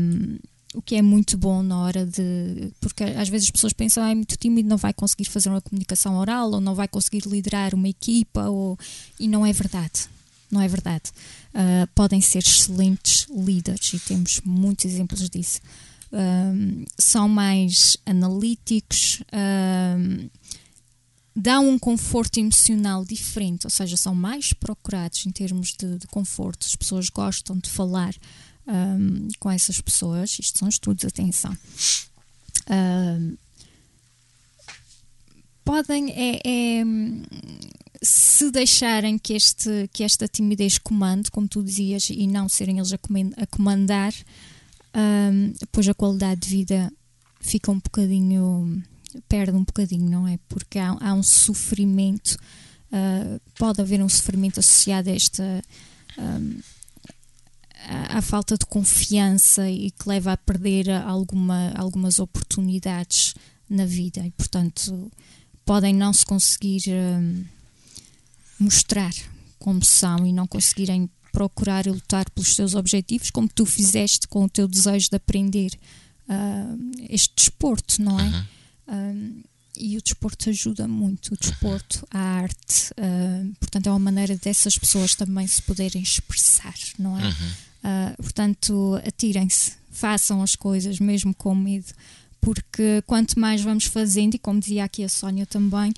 [0.73, 2.71] o que é muito bom na hora de.
[2.79, 5.59] Porque às vezes as pessoas pensam, ah, é muito tímido, não vai conseguir fazer uma
[5.59, 8.79] comunicação oral, ou não vai conseguir liderar uma equipa, ou...
[9.19, 10.07] e não é verdade.
[10.49, 11.11] Não é verdade.
[11.53, 15.59] Ah, podem ser excelentes líderes e temos muitos exemplos disso.
[16.11, 20.27] Ahm, são mais analíticos, ahm,
[21.35, 26.65] dão um conforto emocional diferente, ou seja, são mais procurados em termos de, de conforto.
[26.65, 28.15] As pessoas gostam de falar
[28.65, 30.37] ahm, com essas pessoas.
[30.39, 31.55] Isto são estudos, atenção.
[35.63, 36.83] Podem é, é,
[38.01, 42.93] se deixarem que, este, que esta timidez comande, como tu dizias, e não serem eles
[42.93, 44.13] a comandar,
[44.93, 46.91] ahm, pois a qualidade de vida
[47.41, 48.83] fica um bocadinho,
[49.27, 50.37] perde um bocadinho, não é?
[50.49, 52.37] Porque há, há um sofrimento,
[52.91, 55.61] ah, pode haver um sofrimento associado a esta.
[56.17, 56.59] ahm,
[57.87, 63.33] à- falta de confiança e que leva a perder alguma, algumas oportunidades
[63.69, 65.11] na vida e portanto
[65.65, 67.45] podem não se conseguir hum,
[68.59, 69.11] mostrar
[69.57, 74.45] como são e não conseguirem procurar e lutar pelos seus objetivos como tu fizeste com
[74.45, 75.71] o teu desejo de aprender
[76.27, 76.75] ah,
[77.09, 78.45] este desporto, não é?
[78.87, 79.41] Hum,
[79.77, 84.77] e o desporto ajuda muito, o desporto, a arte, ah, portanto é uma maneira dessas
[84.77, 87.23] pessoas também se poderem expressar, não é?
[87.83, 91.93] Ah, portanto, atirem-se, façam as coisas mesmo com medo,
[92.41, 95.93] porque quanto mais vamos fazendo, e como dizia aqui a Sónia também,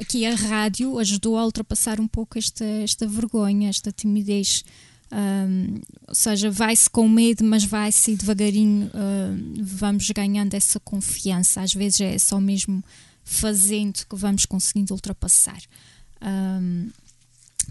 [0.00, 4.64] aqui a rádio ajudou a ultrapassar um pouco esta, esta vergonha, esta timidez.
[6.06, 11.60] Ou seja, vai-se com medo, mas vai-se devagarinho, ahm, vamos ganhando essa confiança.
[11.62, 12.82] Às vezes é só mesmo
[13.24, 15.60] fazendo que vamos conseguindo ultrapassar.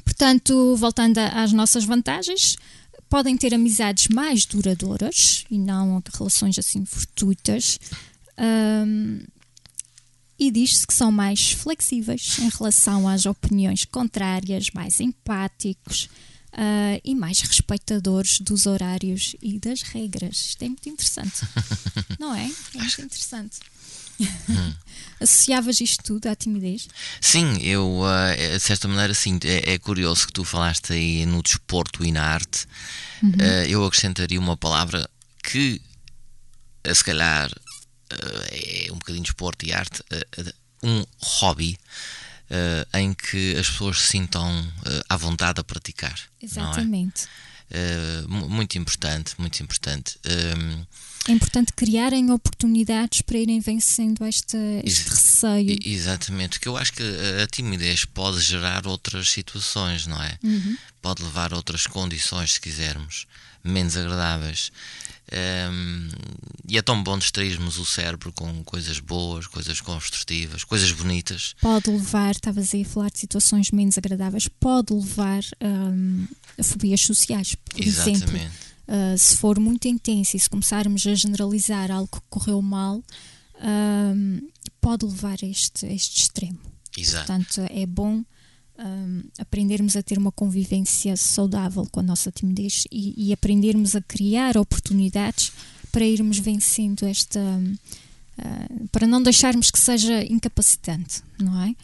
[0.04, 2.58] Portanto, voltando a- às nossas vantagens,
[3.10, 7.80] podem ter amizades mais duradouras e não relações assim fortuitas.
[8.38, 9.22] Ahm,
[10.39, 16.10] e diz-se que são mais flexíveis em relação às opiniões contrárias, mais empáticos
[16.54, 20.38] ah, e mais respeitadores dos horários e das regras.
[20.49, 21.41] Isto é muito interessante,
[22.19, 22.45] não é?
[22.75, 23.60] É muito interessante.
[25.21, 26.88] Associavas isto tudo à timidez?
[27.21, 28.02] Sim, eu,
[28.36, 29.39] eh, de certa maneira, sim.
[29.43, 32.65] É, é curioso que tu falaste aí no desporto e na arte.
[33.39, 35.10] Eh, eu acrescentaria uma palavra
[35.43, 35.82] que,
[36.93, 37.49] se calhar,
[38.52, 41.78] é um bocadinho desporto e arte, eh, eh, um hobby
[42.50, 44.50] eh, em que as pessoas se sintam
[44.86, 46.17] eh, à vontade a praticar.
[46.41, 46.45] É?
[46.45, 47.28] Exatamente.
[47.72, 50.17] Eh, mu- muito importante, muito importante.
[51.28, 55.78] É importante criarem oportunidades para irem vencendo este Ex- receio.
[55.86, 60.39] Exatamente, porque eu acho que a- a timidez pode gerar outras situações, não é?
[61.02, 63.28] Pode levar a outras condições, se quisermos,
[63.63, 64.72] menos agradáveis.
[65.32, 66.10] Ehm,
[66.68, 71.56] e é tão bom distrairmos o cérebro com coisas boas, coisas construtivas, coisas bonitas.
[71.62, 77.02] Pode levar, estavas aí a falar de situações menos agradáveis, pode levar hum, a fobias
[77.02, 78.12] sociais, por exemplo.
[78.13, 78.70] Exatamente.
[78.88, 83.04] Uh, se for muito intenso e se começarmos a generalizar algo que correu mal,
[83.62, 84.48] hum,
[84.82, 86.60] pode levar a este, a este extremo.
[86.98, 87.28] Exato.
[87.28, 88.24] Portanto, é bom
[88.80, 94.02] hum, aprendermos a ter uma convivência saudável com a nossa timidez e, e aprendermos a
[94.02, 95.52] criar oportunidades
[95.92, 97.39] para irmos vencendo esta.
[98.38, 101.76] ah, para não deixarmos que seja incapacitante, não é?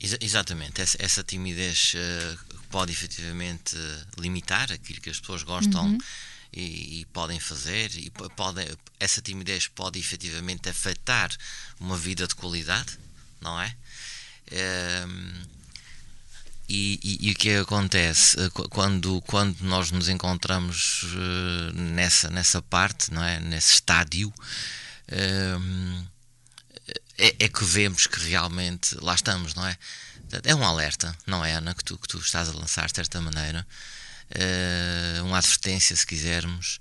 [0.00, 2.36] Exa- exatamente, essa, essa timidez eh,
[2.70, 3.76] pode efetivamente
[4.16, 5.98] limitar aquilo que as pessoas gostam
[6.52, 8.66] e, e podem fazer, e po- podem,
[9.00, 11.30] essa timidez pode efetivamente afetar
[11.80, 12.96] uma vida de qualidade,
[13.40, 13.74] não é?
[16.68, 22.28] E, e- e o que acontece eh, qu- quando, quando nós nos encontramos eh, nessa,
[22.30, 23.40] nessa parte, não é?
[23.40, 24.32] nesse estádio?
[25.10, 26.04] ehm,
[27.16, 29.76] é, é que vemos que realmente lá estamos, não é?
[30.44, 33.20] É um alerta, não é, Ana, que tu, que tu estás a lançar de certa
[33.20, 33.66] maneira.
[34.30, 36.78] Eh, uma advertência, se quisermos,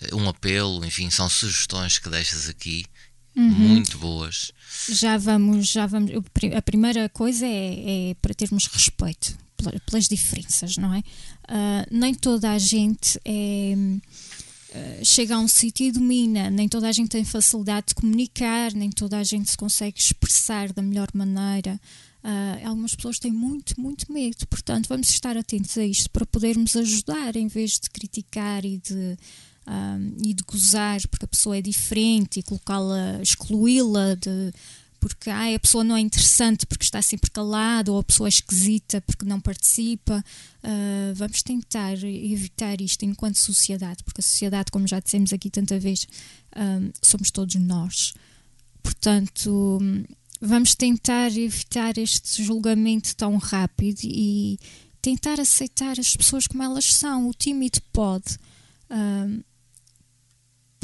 [0.00, 2.86] eh, um apelo, enfim, são sugestões que deixas aqui,
[3.34, 4.50] muito boas.
[4.88, 6.10] Já vamos, já vamos.
[6.56, 11.02] A primeira coisa é, é para termos respeito pela- pelas diferenças, não é?
[11.48, 13.74] Ah, nem toda a gente é,
[14.74, 18.72] ah, chega a um sítio e domina, nem toda a gente tem facilidade de comunicar,
[18.72, 21.80] nem toda a gente se consegue expressar da melhor maneira.
[22.22, 26.74] Ah, algumas pessoas têm muito, muito medo, portanto, vamos estar atentos a isto para podermos
[26.76, 29.16] ajudar em vez de criticar e de
[29.66, 34.52] ah, e de gozar porque a pessoa é diferente e colocá-la, excluí-la de
[34.98, 38.30] porque ai, a pessoa não é interessante porque está sempre calada ou a pessoa é
[38.30, 40.24] esquisita porque não participa.
[40.62, 45.78] Ah, vamos tentar evitar isto enquanto sociedade, porque a sociedade, como já dissemos aqui tanta
[45.78, 46.08] vez,
[46.52, 48.14] ah, somos todos nós.
[48.82, 49.80] Portanto,
[50.40, 54.58] vamos tentar evitar este julgamento tão rápido e
[55.00, 57.28] tentar aceitar as pessoas como elas são.
[57.28, 58.38] O tímido pode.
[58.90, 59.28] ah,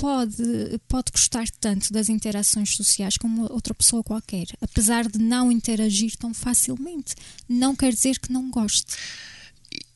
[0.03, 6.17] pode, pode gostar tanto das interações sociais como outra pessoa qualquer, apesar de não interagir
[6.17, 7.15] tão facilmente.
[7.49, 8.97] Não quer dizer que não goste.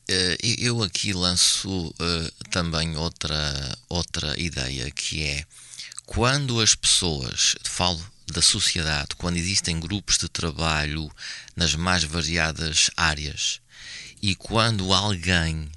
[0.07, 5.43] Eh, eu aqui lanço eh, também outra, outra ideia que é
[6.05, 11.11] quando as pessoas, falo da sociedade, quando existem grupos de trabalho
[11.53, 13.59] nas mais variadas áreas
[14.21, 15.69] e quando alguém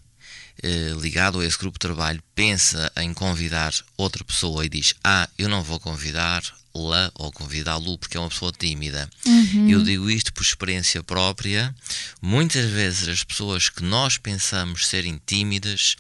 [0.63, 5.29] eh, ligado a esse grupo de trabalho pensa em convidar outra pessoa e diz: Ah,
[5.39, 9.09] eu não vou convidar-la ou convidá-lo porque é uma pessoa tímida.
[9.71, 11.75] Eu digo isto por experiência própria.
[12.21, 15.97] Muitas vezes as pessoas que nós pensamos serem tímidas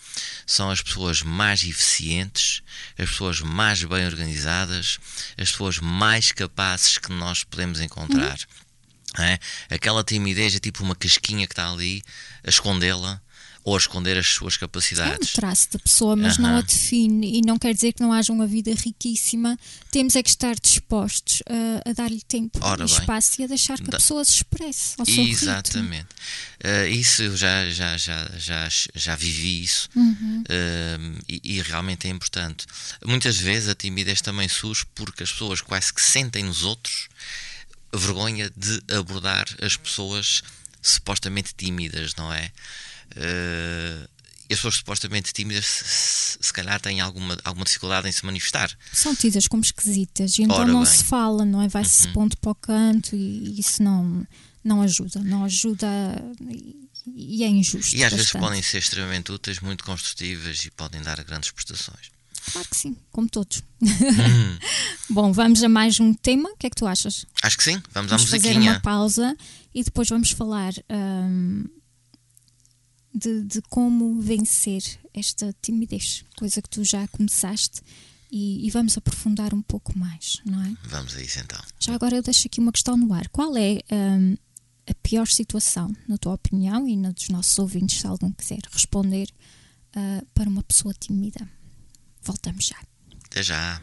[0.46, 2.62] são as pessoas mais eficientes,
[2.98, 4.98] as pessoas mais bem organizadas,
[5.38, 8.38] as pessoas mais capazes que nós podemos encontrar.
[9.16, 9.38] não é?
[9.70, 12.02] Aquela timidez é tipo uma casquinha que está ali
[12.44, 13.22] a escondê-la
[13.62, 15.32] ou a esconder as suas É um capacidades.
[15.32, 18.46] traço da pessoa, mas não a define e não quer dizer que não haja uma
[18.46, 19.58] vida riquíssima.
[19.90, 21.42] Temos é que estar dispostos
[21.84, 22.94] a, a dar-lhe tempo Ora e bem.
[22.98, 25.22] espaço e a deixar que a pessoa se expresse ao seu.
[25.24, 26.08] Exatamente.
[26.62, 30.42] Eh, isso eu já, já, já, já, já vivi isso Uhum.
[30.48, 30.98] eh,
[31.28, 32.66] e, e realmente é importante.
[33.04, 37.08] Muitas vezes a timidez também surge porque as pessoas quase que sentem nos outros
[37.92, 40.42] a vergonha de abordar as pessoas
[40.80, 42.50] supostamente tímidas, não é?
[43.16, 48.76] E as pessoas supostamente tímidas se, se- calhar têm alguma, alguma dificuldade em se manifestar.
[48.92, 50.88] São tidas como esquisitas e então Ora não bem.
[50.90, 50.96] Uhum.
[50.98, 51.68] se fala, não é?
[51.68, 54.26] Vai-se pondo para o canto e isso não,
[54.64, 55.20] não ajuda.
[55.20, 55.86] Não ajuda
[56.50, 57.94] e, e é injusto.
[57.94, 58.42] E às vezes bastante.
[58.42, 62.11] podem ser extremamente úteis, muito construtivas e podem dar grandes prestações.
[62.52, 63.62] Claro que sim, como todos.
[63.80, 64.58] Hum.
[65.11, 66.48] Bom, vamos a mais um tema.
[66.50, 67.24] O que é que tu achas?
[67.42, 68.72] Acho que sim, vamos à Vamos fazer musiquinha.
[68.72, 69.36] uma pausa
[69.72, 71.66] e depois vamos falar hum,
[73.14, 74.82] de, de como vencer
[75.12, 77.82] esta timidez, coisa que tu já começaste,
[78.30, 80.72] e, e vamos aprofundar um pouco mais, não é?
[80.84, 81.61] Vamos a isso então.
[81.80, 83.28] Já agora eu deixo aqui uma questão no ar.
[83.28, 84.36] Qual é hum,
[84.88, 89.28] a pior situação, na tua opinião, e na dos nossos ouvintes, se algum quiser responder,
[89.94, 91.48] ah, para uma pessoa tímida?
[92.22, 92.76] Voltamos já.
[93.26, 93.82] Até já.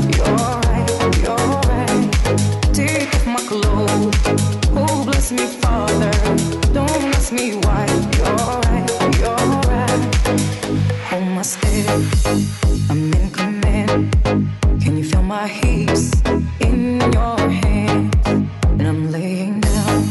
[5.31, 6.11] Oh, me, Father.
[6.73, 7.51] Don't me.
[7.51, 8.07] You're right,
[9.19, 9.35] you're
[9.69, 9.99] right.
[11.07, 11.87] Hold my step.
[12.89, 14.11] I'm in command.
[14.81, 15.47] Can you feel my
[16.59, 18.11] in your?
[18.77, 20.09] And I'm laying down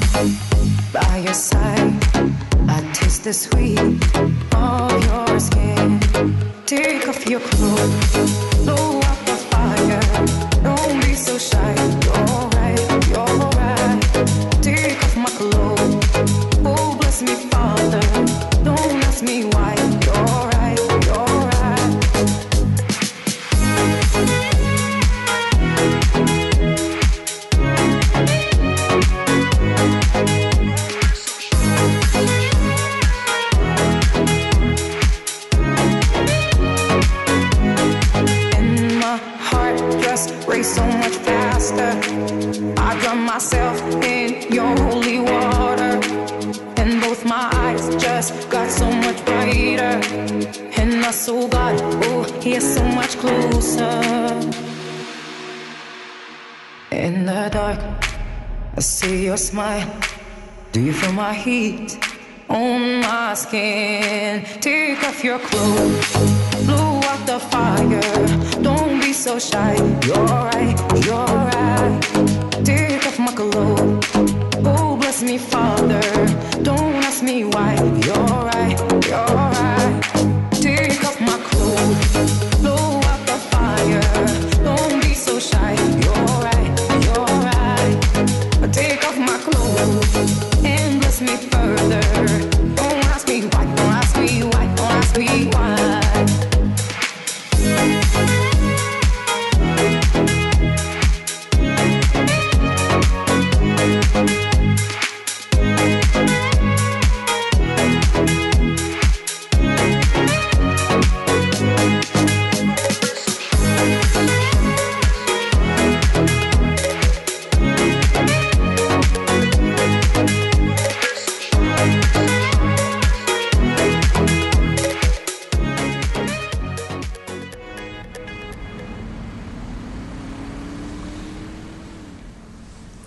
[0.93, 1.93] by your side.
[2.67, 4.50] I taste the sweet
[19.23, 19.70] me why.
[61.41, 61.99] Heat
[62.49, 64.45] on my skin?
[64.61, 66.13] Take off your clothes,
[66.67, 68.63] blow out the fire.
[68.63, 69.75] Don't be so shy.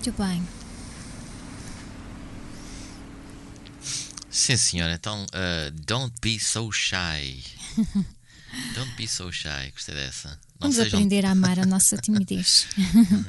[0.04, 0.43] Muito bem.
[4.30, 4.95] Sim, senhora.
[4.95, 7.41] Então, uh, don't be so shy.
[8.76, 9.72] Don't be so shy.
[9.72, 10.28] Gostei dessa.
[10.60, 12.68] Não Vamos sejam aprender a amar a nossa timidez.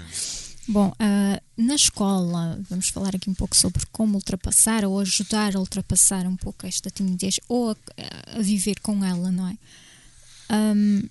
[0.66, 5.60] Bom, ah, na escola, vamos falar aqui um pouco sobre como ultrapassar ou ajudar a
[5.60, 7.76] ultrapassar um pouco esta timidez ou a,
[8.38, 9.56] a viver com ela, não é?
[10.48, 11.08] Ahm,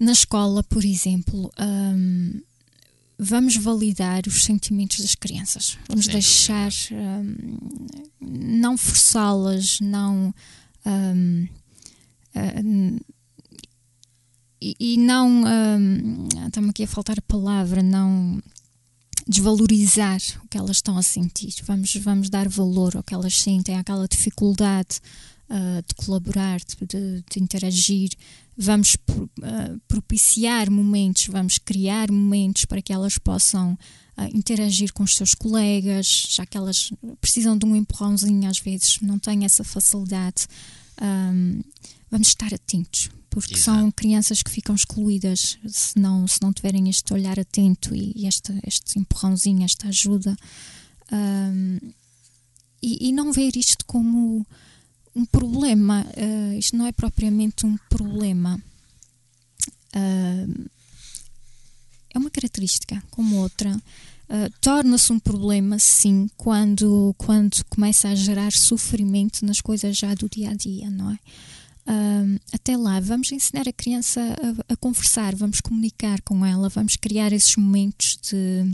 [0.00, 2.40] na escola, por exemplo, ahm,
[3.18, 5.78] vamos validar os sentimentos das crianças.
[5.88, 7.58] Vamos Sem deixar, hum,
[8.20, 10.34] não forçá-las, não.
[10.84, 11.48] hum,
[12.64, 12.98] hum,
[14.60, 15.42] e, e não.
[15.44, 18.40] hum, Está-me aqui a faltar a palavra, não
[19.28, 21.54] desvalorizar o que elas estão a sentir.
[21.64, 25.00] Vamos, vamos dar valor ao que elas sentem, àquela dificuldade
[25.48, 28.10] ah, de colaborar, de, de- de interagir.
[28.58, 28.96] Vamos
[29.42, 33.78] ah, propiciar momentos, vamos criar momentos para que elas possam
[34.16, 36.90] ah, interagir com os seus colegas, já que elas
[37.20, 40.46] precisam de um empurrãozinho às vezes, não têm essa facilidade.
[40.98, 41.60] Ahm,
[42.10, 43.78] vamos estar atentos, porque Exato.
[43.78, 48.26] são crianças que ficam excluídas se não, se não tiverem este olhar atento e, e
[48.26, 50.34] este, este empurrãozinho, esta ajuda.
[51.12, 51.78] Ahm,
[52.82, 54.46] e, e não ver isto como
[55.16, 56.06] um problema.
[56.16, 58.62] ah, isto não é propriamente um problema.
[59.94, 60.46] Ah,
[62.14, 63.74] é uma característica como outra.
[64.28, 70.28] Ah, Torna-se um problema, sim, quando, quando começa a gerar sofrimento nas coisas já do
[70.28, 71.18] dia a dia, não é?
[71.88, 76.96] Ahm, até lá, vamos ensinar a criança a, a conversar, vamos comunicar com ela, vamos
[76.96, 78.68] criar esses momentos de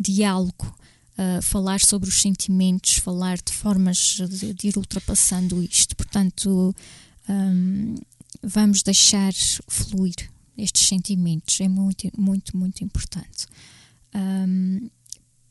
[0.00, 0.74] diálogo,
[1.16, 5.94] ah, falar sobre os sentimentos, falar de formas de, de ir ultrapassando isto.
[5.94, 6.74] Portanto,
[7.28, 7.94] ahm,
[8.42, 9.32] vamos deixar
[9.68, 13.46] fluir estes sentimentos, é muito, muito, muito importante.
[14.12, 14.90] Ahm,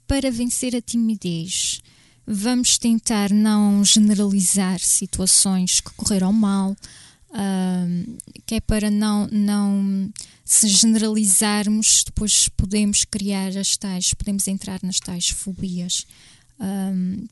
[0.05, 1.81] para vencer a timidez,
[2.27, 6.75] vamos tentar não generalizar situações que correram mal,
[7.33, 10.11] ahm, que é para não, não
[10.45, 16.05] se generalizarmos, depois podemos criar as tais, podemos entrar nas tais fobias,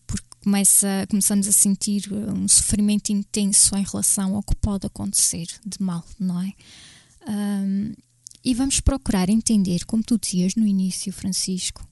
[0.08, 5.82] porque começa, começamos a sentir um sofrimento intenso em relação ao que pode acontecer de
[5.82, 6.52] mal, não é?
[8.44, 11.88] E vamos procurar entender, como tu dizias no início, Francisco,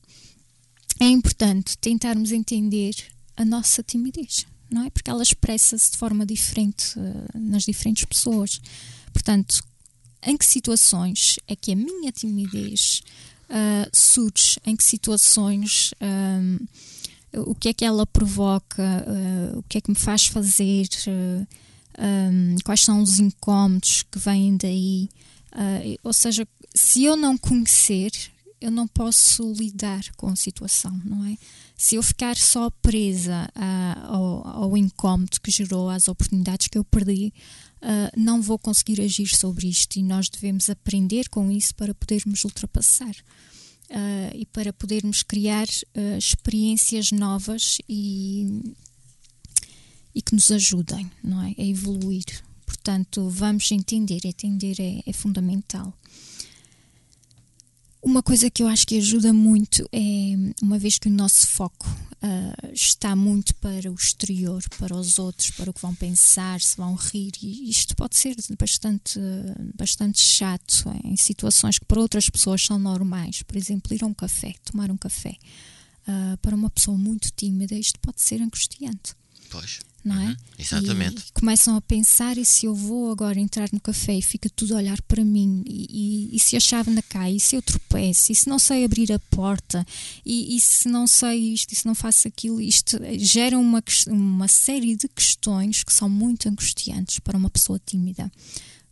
[1.00, 2.96] é importante tentarmos entender
[3.38, 4.90] a nossa timidez, não é?
[4.90, 8.62] Porque ela expressa-se de forma diferente eh, nas diferentes pessoas.
[9.12, 9.64] Portanto,
[10.24, 13.02] em que situações é que a minha timidez
[13.50, 14.60] ah, surge?
[14.66, 16.58] Em que situações ahm,
[17.34, 18.84] o que é que ela provoca?
[18.84, 20.88] ah, o que é que me faz fazer?
[21.08, 21.48] ah,
[21.98, 25.10] ahm, quais são os incómodos que vêm daí?
[26.04, 28.12] Ou seja, se eu não conhecer,
[28.62, 31.38] eu não posso lidar com a situação, não é?
[31.82, 36.84] Se eu ficar só presa ah, ao, ao incómodo que gerou, às oportunidades que eu
[36.84, 37.34] perdi,
[37.82, 42.44] ah, não vou conseguir agir sobre isto e nós devemos aprender com isso para podermos
[42.44, 43.16] ultrapassar
[43.92, 48.76] ah, e para podermos criar ah, experiências novas e,
[50.14, 51.56] e que nos ajudem, não é?
[51.58, 52.26] A evoluir.
[52.66, 55.94] Portanto, vamos entender, entender é, é fundamental.
[58.02, 61.86] Uma coisa que eu acho que ajuda muito é, uma vez que o nosso foco
[62.22, 66.78] ah, está muito para o exterior, para os outros, para o que vão pensar, se
[66.78, 69.20] vão rir, e isto pode ser bastante,
[69.78, 73.42] bastante chato em situações que para outras pessoas são normais.
[73.44, 75.36] Por exemplo, ir a um café, tomar um café.
[76.08, 79.19] Ah, para uma pessoa muito tímida, isto pode ser angustiante
[79.50, 79.80] Pois.
[80.04, 80.28] não é?
[80.28, 81.24] Uhum, exatamente.
[81.28, 84.74] E começam a pensar: e se eu vou agora entrar no café e fica tudo
[84.74, 85.64] a olhar para mim?
[85.68, 87.34] E, e- e se a chávena cai?
[87.36, 88.32] E se eu tropeço?
[88.32, 89.86] E se não sei abrir a porta?
[90.26, 91.72] E, e se não sei isto?
[91.74, 92.62] E se não faço aquilo?
[92.62, 98.32] Isto gera uma, uma série de questões que são muito angustiantes para uma pessoa tímida.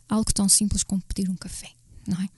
[0.08, 1.70] Algo tão simples como pedir um café,
[2.06, 2.28] não é?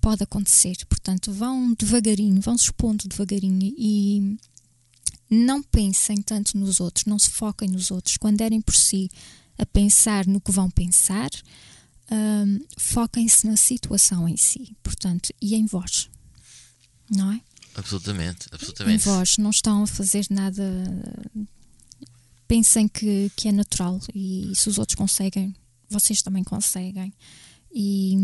[0.00, 0.76] Pode acontecer.
[0.88, 4.36] Portanto, vão devagarinho, vão se expondo devagarinho e
[5.34, 8.16] não pensem tanto nos outros, não se foquem nos outros.
[8.16, 9.10] Quando derem por si
[9.58, 11.30] a pensar no que vão pensar,
[12.10, 16.08] hum, foquem-se na situação em si, portanto, e em vós,
[17.10, 17.40] não é?
[17.76, 19.04] Absolutamente, Em absolutamente.
[19.04, 20.62] vós, não estão a fazer nada.
[22.46, 25.54] Pensem que, que é natural e se os outros conseguem,
[25.88, 27.12] vocês também conseguem.
[27.76, 28.14] E,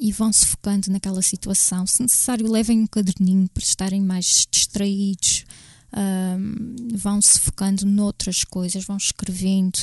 [0.00, 1.84] e vão se focando naquela situação.
[1.84, 5.44] Se necessário, levem um caderninho para estarem mais distraídos.
[5.90, 9.78] Hum, vão se focando noutras coisas, vão escrevendo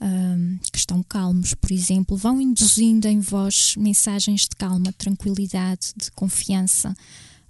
[0.00, 5.94] hum, que estão calmos, por exemplo, vão induzindo em vós mensagens de calma, de tranquilidade,
[5.96, 6.94] de confiança.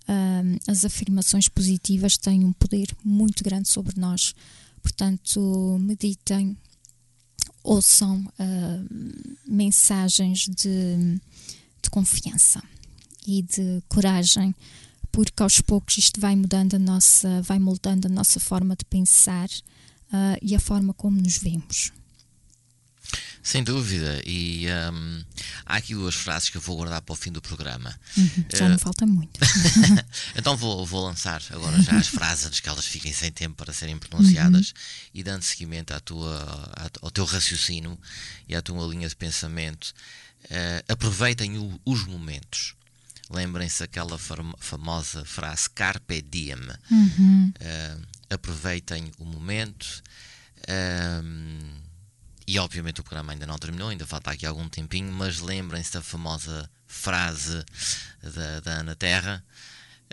[0.08, 4.34] Hum, as afirmações positivas têm um poder muito grande sobre nós,
[4.80, 6.56] portanto, meditem,
[7.64, 9.12] ouçam hum,
[9.44, 11.20] mensagens de,
[11.82, 12.62] de confiança
[13.26, 14.54] e de coragem
[15.16, 19.48] porque aos poucos isto vai mudando a nossa, vai moldando a nossa forma de pensar
[20.12, 21.90] ah, e a forma como nos vemos.
[23.42, 25.24] Sem dúvida, e hum,
[25.64, 27.98] há aqui duas frases que eu vou guardar para o fim do programa.
[28.52, 29.38] Já não falta muito.
[30.36, 33.72] Então vou, vou lançar agora já as frases antes que elas fiquem sem tempo para
[33.72, 34.74] serem pronunciadas
[35.14, 37.96] e dando seguimento à tua, ao teu raciocínio
[38.48, 39.94] e à tua linha de pensamento.
[40.50, 42.74] eh, aproveitem o- os momentos.
[43.30, 46.60] Lembrem-se daquela fam- famosa frase Carpe Diem.
[47.60, 47.96] Eh,
[48.30, 50.02] aproveitem o momento.
[50.68, 51.80] ehm,
[52.46, 56.02] e obviamente o programa ainda não terminou, ainda falta aqui algum tempinho, mas lembrem-se da
[56.02, 57.64] famosa frase
[58.22, 59.44] da, da Ana Terra.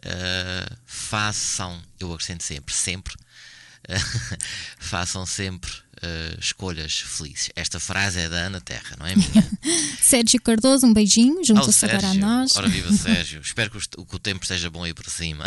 [0.04, 4.38] Uh, façam, eu acrescento sempre, sempre, uh,
[4.80, 5.72] façam sempre
[6.04, 7.50] uh, escolhas felizes.
[7.56, 9.50] Esta frase é da Ana Terra, não é minha?
[10.02, 12.56] Sérgio Cardoso, um beijinho, Ao junta-se agora a nós.
[12.56, 15.46] Ora viva Sérgio, espero que, os- que o tempo esteja bom aí por cima.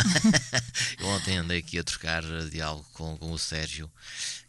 [0.99, 3.89] eu ontem andei aqui a trocar uh, diálogo com, com o Sérgio,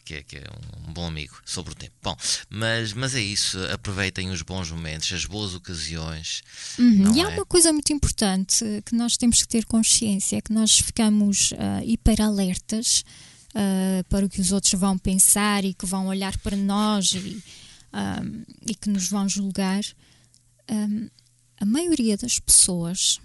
[0.04, 0.44] que é, que é
[0.88, 1.92] um, bom amigo, sobre o tempo.
[2.02, 2.16] Bom,
[2.48, 6.42] mas, mas é isso, aproveitem os bons momentos, as boas ocasiões.
[6.78, 7.34] Uhum, E há é?
[7.34, 11.52] uma coisa muito importante eh, que nós temos que ter consciência, é que nós ficamos
[11.58, 13.04] ah, hiperalertas
[13.60, 17.42] ah, para o que os outros vão pensar e que vão olhar para nós e,
[17.92, 18.22] ah,
[18.64, 19.82] e que nos vão julgar.
[20.68, 21.10] Ah,
[21.60, 23.20] a maioria das pessoas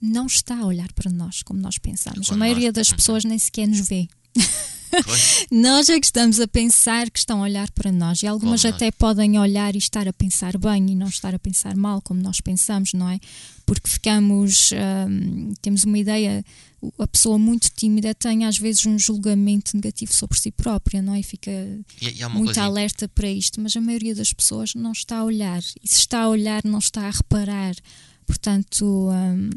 [0.00, 2.28] não está a olhar para nós como nós pensamos.
[2.28, 4.06] Quando a maioria nós- das pessoas nem sequer nos vê.
[5.50, 8.22] Nós é que estamos a pensar que estão a olhar para nós.
[8.22, 11.76] E algumas até podem olhar e estar a pensar bem e não estar a pensar
[11.76, 13.18] mal, como nós pensamos, não é?
[13.66, 14.70] Porque ficamos.
[15.08, 16.44] hum, temos uma ideia.
[16.98, 21.20] A pessoa muito tímida tem às vezes um julgamento negativo sobre si própria, não é?
[21.20, 24.92] E fica e, e muito coisa alerta para isto, mas a maioria das pessoas não
[24.92, 25.60] está a olhar.
[25.82, 27.74] E se está a olhar, não está a reparar.
[28.26, 29.50] Portanto, hum,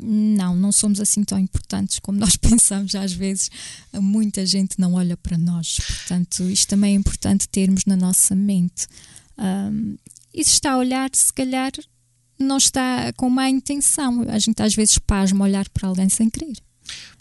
[0.00, 3.50] não, não somos assim tão importantes como nós pensamos às vezes.
[3.92, 5.76] Muita gente não olha para nós.
[5.76, 8.86] Portanto, isto também é importante termos na nossa mente.
[9.38, 9.96] Hum,
[10.32, 11.72] e se está a olhar, se calhar
[12.38, 14.24] não está com má intenção.
[14.28, 16.56] A gente às vezes pasma olhar para alguém sem querer.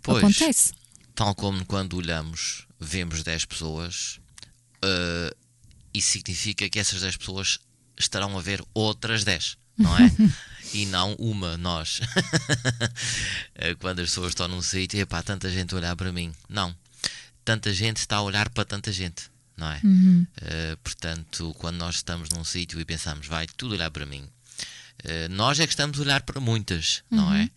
[0.03, 0.73] Pois, Acontece.
[1.15, 4.19] tal como quando olhamos, vemos 10 pessoas,
[4.83, 5.35] eh,
[5.93, 7.59] isso significa que essas 10 pessoas
[7.97, 10.11] estarão a ver outras 10, não é?
[10.73, 12.01] e não uma, nós.
[13.59, 16.31] Eh, quando as pessoas estão num sítio, epá, tanta gente a olhar para mim.
[16.47, 16.75] Não.
[17.43, 19.81] Tanta gente está a olhar para tanta gente, não é?
[20.41, 24.29] Eh, portanto, quando nós estamos num sítio e pensamos, vai tudo olhar para mim,
[25.03, 27.49] eh, nós é que estamos a olhar para muitas, não é?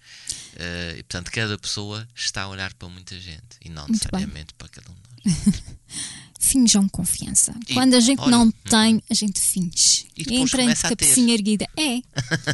[0.57, 4.21] Eh, e portanto, cada pessoa está a olhar para muita gente e não Muito bem.
[4.21, 5.01] necessariamente para cada um de
[5.35, 5.63] nós.
[6.43, 7.55] Finjam confiança.
[7.69, 8.53] E, Quando a gente olha, não hum.
[8.69, 10.07] tem, a gente finge.
[10.17, 10.77] E Entra ter.
[10.89, 11.69] cabecinha erguida.
[11.77, 12.01] É.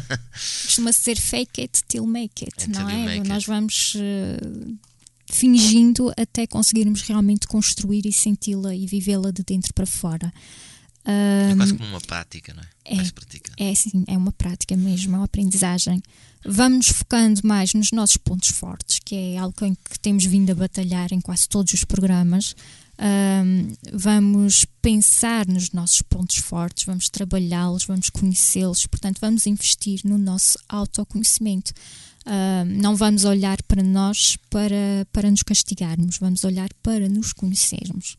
[0.65, 3.19] Costuma ser fake it till make it, Until não é?
[3.19, 3.47] Nós it.
[3.47, 4.39] vamos eh,
[5.29, 10.33] fingindo até conseguirmos realmente construir e senti-la e vivê-la de dentro para fora.
[11.05, 12.67] É Ahm, quase como uma prática, não é?
[12.83, 12.95] é.
[12.97, 13.55] Vai-se praticando.
[13.57, 16.01] é sim, é uma prática mesmo, é uma aprendizagem.
[16.45, 20.55] Vamos focando mais nos nossos pontos fortes, que é algo em que temos vindo a
[20.55, 22.53] batalhar em quase todos os programas.
[22.97, 30.17] Ahm, vamos pensar nos nossos pontos fortes, vamos trabalhá-los, vamos conhecê-los, portanto, vamos investir no
[30.17, 31.73] nosso autoconhecimento.
[32.25, 38.17] Ahm, não vamos olhar para nós para, para nos castigarmos, vamos olhar para nos conhecermos.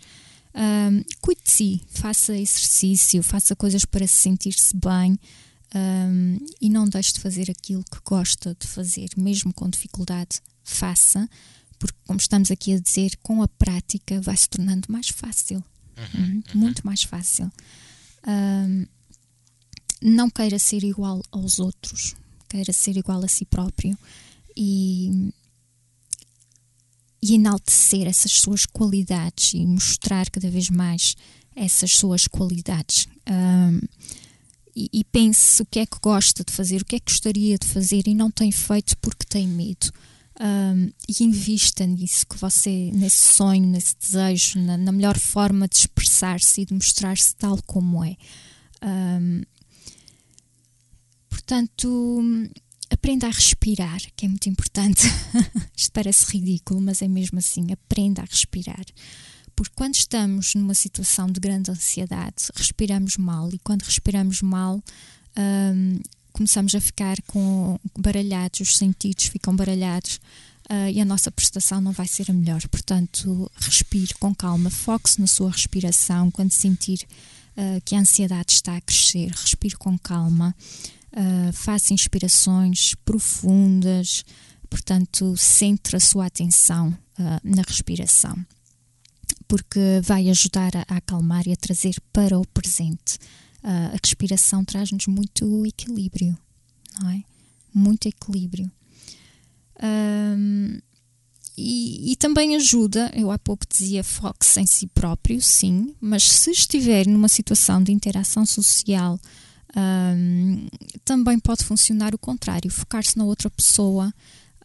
[0.54, 5.16] Um, cuide de si, faça exercício, faça coisas para se sentir-se bem
[5.74, 11.28] um, e não deixe de fazer aquilo que gosta de fazer, mesmo com dificuldade, faça,
[11.78, 15.62] porque, como estamos aqui a dizer, com a prática vai se tornando mais fácil,
[16.14, 17.50] Uhum, muito mais fácil.
[18.26, 18.86] Um,
[20.00, 22.14] não queira ser igual aos outros,
[22.48, 23.98] queira ser igual a si próprio
[24.56, 25.32] e
[27.20, 31.16] e enaltecer essas suas qualidades e mostrar cada vez mais
[31.54, 33.08] essas suas qualidades.
[33.26, 33.80] Ahm,
[34.74, 37.58] e, e pense o que é que gosta de fazer, o que é que gostaria
[37.58, 39.90] de fazer e não tem feito porque tem medo.
[40.40, 45.76] Ahm, e invista nisso, que você, nesse sonho, nesse desejo, na, na melhor forma de
[45.76, 48.16] expressar-se e de mostrar-se tal como é.
[48.80, 49.42] Ahm,
[51.28, 52.22] portanto,
[52.88, 55.02] aprenda a respirar, que é muito importante.
[55.76, 57.72] Isto parece ridículo, mas é mesmo assim.
[57.72, 58.84] Aprenda a respirar.
[59.56, 64.80] Porque quando estamos numa situação de grande ansiedade, respiramos mal e quando respiramos mal,
[65.36, 65.98] hum,
[66.38, 70.20] começamos a ficar com baralhados, os sentidos ficam baralhados
[70.68, 72.60] ah, e a nossa prestação não vai ser a melhor.
[72.68, 76.30] Portanto, respire com calma, foque-se na sua respiração.
[76.30, 77.04] Quando sentir
[77.56, 80.54] ah, que a ansiedade está a crescer, respire com calma.
[81.10, 84.24] Uh, faça inspirações profundas,
[84.68, 88.36] portanto, centre a sua atenção uh, na respiração.
[89.48, 93.18] porque vai ajudar a, a acalmar e a trazer para o presente.
[93.70, 96.36] A respiração traz-nos muito equilíbrio,
[97.00, 97.22] não é?
[97.74, 98.70] Muito equilíbrio.
[99.78, 100.78] Ahm,
[101.56, 106.50] e, e também ajuda, eu há pouco dizia foque-se em si próprio, sim, mas se
[106.50, 109.20] estiver numa situação de interação social,
[109.76, 110.66] ahm,
[111.04, 114.14] também pode funcionar o contrário, focar-se na outra pessoa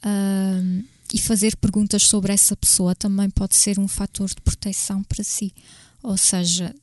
[0.01, 0.83] ahm,
[1.13, 5.53] e fazer perguntas sobre essa pessoa também pode ser um fator de proteção para si.
[6.01, 6.73] Ou seja,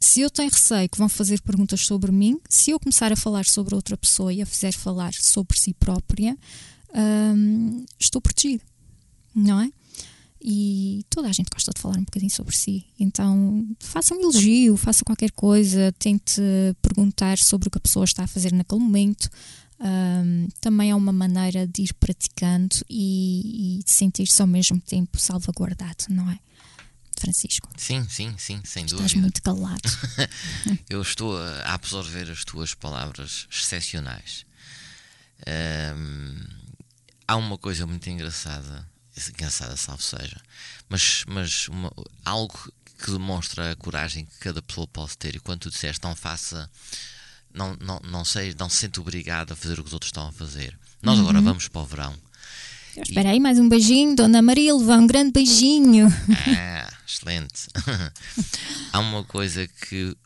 [0.00, 3.44] se eu tenho receio que vão fazer perguntas sobre mim, se eu começar a falar
[3.44, 6.36] sobre outra pessoa e a fizer falar sobre si própria,
[6.94, 8.64] ahm, estou protegido
[9.34, 9.70] não é?
[10.42, 12.86] E toda a gente gosta de falar um bocadinho sobre si.
[12.98, 16.40] Então, faça um elogio, faça qualquer coisa, tente
[16.80, 19.28] perguntar sobre o que a pessoa está a fazer naquele momento.
[19.78, 26.04] Ahm, também é uma maneira de ir praticando e, e sentir-se ao mesmo tempo salvaguardado,
[26.08, 26.38] não é?
[27.20, 29.20] Francisco, Sim, sim, sim, sem estás dúvida.
[29.20, 29.82] muito calado.
[30.88, 34.44] Eu estou a absorver as tuas palavras excepcionais.
[35.46, 36.44] Ahm,
[37.26, 38.86] há uma coisa muito engraçada,
[39.28, 40.40] engraçada, salvo seja,
[40.88, 41.92] mas, mas uma-
[42.24, 42.58] algo
[43.02, 45.36] que demonstra a coragem que cada pessoa pode ter.
[45.36, 46.70] E quando tu disseste, não faça,
[47.52, 50.28] não, não, não, sei, não se sente obrigado a fazer o que os outros estão
[50.28, 50.78] a fazer.
[51.02, 52.14] Nós agora vamos para o verão.
[52.96, 56.08] Espera aí, mais um beijinho, Dona Maria, levar um grande beijinho.
[56.56, 57.68] Ah, excelente.
[58.92, 60.16] Há uma coisa que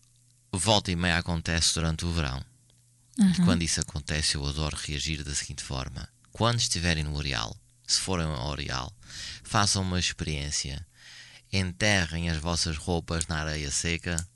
[0.53, 2.43] volta e meia acontece durante o verão.
[3.19, 7.57] E quando isso acontece, eu adoro reagir da seguinte forma: quando estiverem no Areal,
[7.87, 8.93] se forem ao Areal,
[9.43, 10.85] façam uma experiência,
[11.53, 14.27] enterrem as vossas roupas na areia seca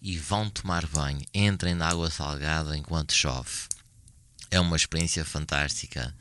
[0.00, 1.24] e vão tomar banho.
[1.34, 3.66] Entrem na água salgada enquanto chove.
[4.50, 6.14] É uma experiência fantástica.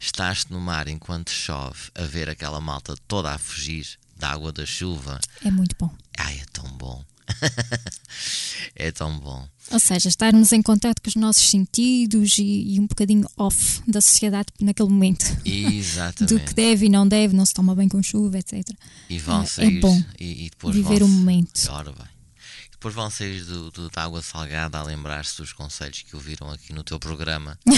[0.00, 3.86] Estás no mar enquanto chove, a ver aquela malta toda a fugir
[4.16, 5.20] da água da chuva.
[5.44, 5.90] É muito bom.
[6.18, 7.04] Ai, é tão bom.
[8.74, 9.46] é tão bom.
[9.70, 14.00] Ou seja, estarmos em contato com os nossos sentidos e, e um bocadinho off da
[14.00, 15.24] sociedade naquele momento.
[15.44, 16.24] Exatamente.
[16.34, 18.68] Do que deve e não deve, não se toma bem com chuva, etc.
[19.08, 21.70] E vão É- é sair bom e, e depois viver vão o momento.
[21.70, 22.06] Ora bem.
[22.72, 26.72] Depois vão sair do, do- da água salgada a lembrar-se dos conselhos que ouviram aqui
[26.72, 27.58] no teu programa.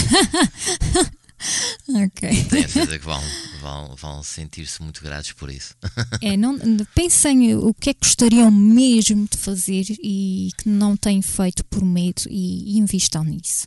[1.89, 2.45] Ok.
[2.45, 3.21] Tenho a certeza que vão,
[3.59, 5.75] vão, vão sentir-se muito gratos por isso.
[6.21, 6.57] É, não,
[6.95, 11.83] pensem o que é que gostariam mesmo de fazer e que não têm feito por
[11.83, 13.65] medo e, e invistam nisso.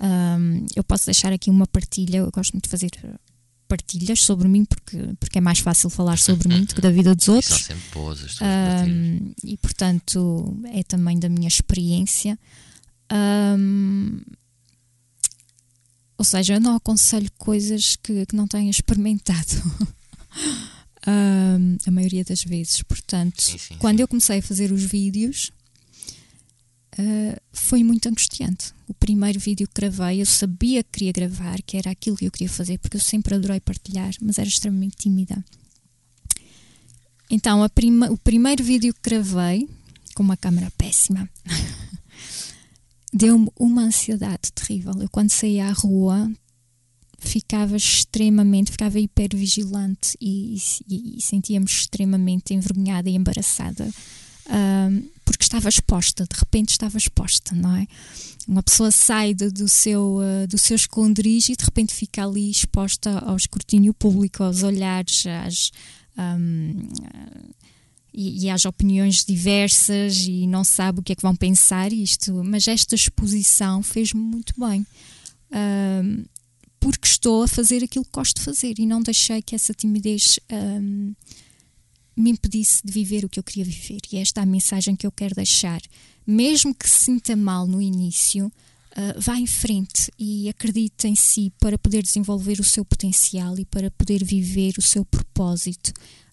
[0.00, 2.90] Ahm, eu posso deixar aqui uma partilha, eu gosto muito de fazer
[3.68, 7.14] partilhas sobre mim porque, porque é mais fácil falar sobre mim do que da vida
[7.14, 7.64] dos E são outros.
[7.64, 8.50] sempre boas as tuas.
[8.50, 12.38] Ahm, e portanto é também da minha experiência.
[13.10, 14.22] Ahm,
[16.20, 19.56] ou seja, eu não aconselho coisas que, que não tenha experimentado.
[21.06, 22.82] Ahm, a maioria das vezes.
[22.82, 24.02] Portanto, Sim, sim, quando sim.
[24.02, 25.50] eu comecei a fazer os vídeos,
[26.98, 28.74] ah, foi muito angustiante.
[28.86, 32.30] O primeiro vídeo que gravei, eu sabia que queria gravar, que era aquilo que eu
[32.30, 35.42] queria fazer, porque eu sempre adorei partilhar, mas era extremamente tímida.
[37.30, 39.66] Então, a prima- o primeiro vídeo que gravei,
[40.14, 41.26] com uma câmera péssima,
[43.12, 44.94] deu-me uma ansiedade terrível.
[45.00, 46.30] Eu, quando saía à rua,
[47.18, 50.56] ficava extremamente, ficava hipervigilante e,
[50.88, 53.88] e, e sentia-me extremamente envergonhada e embaraçada.
[54.48, 57.86] ahm, porque estava exposta, de repente estava exposta, não é?
[58.48, 63.18] Uma pessoa sai do, seu, ah, do seu esconderijo e de repente fica ali exposta
[63.20, 65.70] ao escrutínio público, aos olhares, às,
[66.16, 66.88] ahm,
[68.12, 72.32] e, e às opiniões diversas e não sabe o que é que vão pensar isto,
[72.44, 74.86] mas esta exposição fez-me muito bem.
[76.78, 80.38] Porque estou a fazer aquilo que gosto de fazer e não deixei que essa timidez
[82.16, 84.00] me impedisse de viver o que eu queria viver.
[84.12, 85.80] E esta é a mensagem que eu quero deixar.
[86.26, 88.52] Mesmo que se sinta mal no início,
[88.96, 93.64] ah, vá em frente e acredite em si para poder desenvolver o seu potencial e
[93.64, 95.92] para poder viver o seu propósito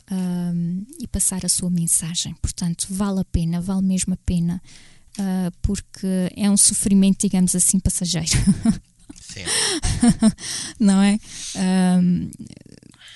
[0.10, 2.34] ahm, e passar a sua mensagem.
[2.42, 4.62] Portanto, vale a pena, vale mesmo a pena,
[5.20, 8.28] ah, porque é um sofrimento, digamos assim, passageiro.
[9.22, 9.44] Sim.
[10.80, 11.20] não é?
[11.56, 12.30] Ahm,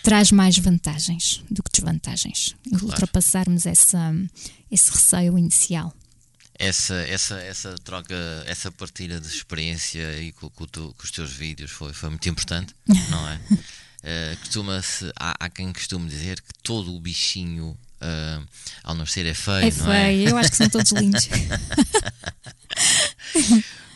[0.04, 2.56] traz mais vantagens do que desvantagens.
[2.70, 2.86] Claro.
[2.86, 4.14] Ultrapassarmos essa,
[4.70, 5.94] esse receio inicial.
[6.58, 8.16] Essa, essa, essa troca,
[8.46, 12.10] essa partilha de experiência aí com, com o teu- com os teus vídeos foi, foi
[12.10, 12.76] muito importante,
[13.10, 13.40] não é?
[14.04, 18.40] Eh, costuma-se, há, há quem costume dizer que todo o bichinho eh,
[18.84, 20.06] ao nascer é feio, É não é?
[20.06, 21.28] feio, eu acho que são todos lindos.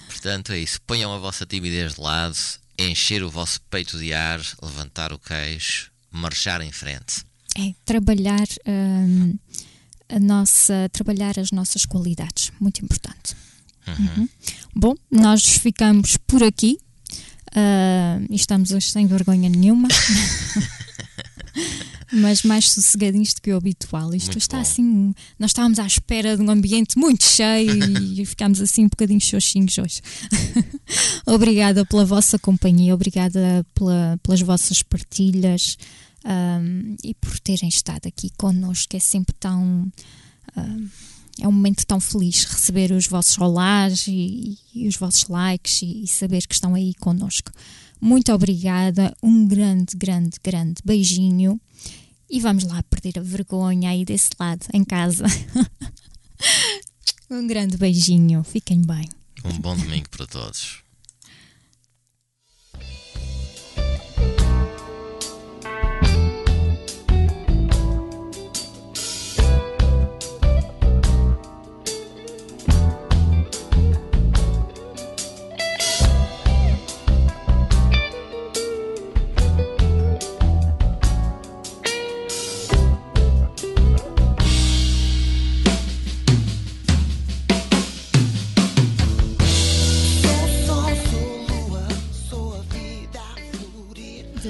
[0.07, 0.81] Portanto, é isso.
[0.81, 2.37] Ponham a vossa timidez de lado,
[2.77, 7.23] encher o vosso peito de ar, levantar o queixo, marchar em frente.
[7.57, 9.37] É trabalhar, hum,
[10.09, 12.51] a nossa, trabalhar as nossas qualidades.
[12.59, 13.35] Muito importante.
[13.87, 14.27] Uhum.
[14.75, 16.77] Bom, nós ficamos por aqui.
[17.55, 19.87] Ah, e estamos hoje sem vergonha nenhuma.
[22.13, 24.13] Mas mais sossegadinhos do que o habitual.
[24.13, 24.61] Isto Muito está bom.
[24.61, 25.13] assim.
[25.39, 29.77] Nós estávamos à espera de um ambiente muito cheio e ficámos assim um bocadinho xoxinhos
[29.77, 30.01] hoje.
[31.25, 35.77] obrigada pela vossa companhia, obrigada pela- pelas vossas partilhas
[36.23, 38.95] ahm, e por terem estado aqui connosco.
[38.95, 39.91] É sempre tão.
[40.55, 40.87] ahm,
[41.41, 46.03] é um momento tão feliz receber os vossos olás e, e os vossos likes e,
[46.03, 47.51] e saber que estão aí connosco.
[47.99, 51.59] Muito obrigada, um grande, grande, grande beijinho
[52.29, 55.25] e vamos lá perder a vergonha aí desse lado, em casa.
[57.29, 59.09] um grande beijinho, fiquem bem.
[59.43, 60.84] Um bom domingo para todos.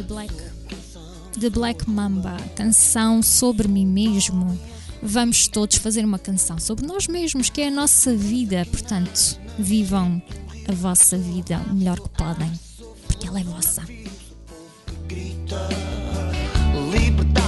[0.08, 0.34] Black,
[1.40, 4.58] The Black Mamba, canção sobre mim mesmo.
[5.02, 8.66] Vamos todos fazer uma canção sobre nós mesmos, que é a nossa vida.
[8.72, 10.22] Portanto, vivam
[10.68, 12.52] a vossa vida o melhor que podem,
[13.08, 13.84] porque ela é vossa.
[15.08, 15.70] grita
[16.92, 17.46] liberdade.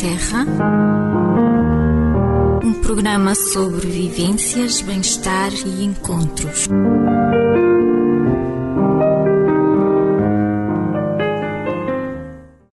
[0.00, 0.46] Terra,
[2.64, 6.68] um programa sobre vivências, bem-estar e encontros.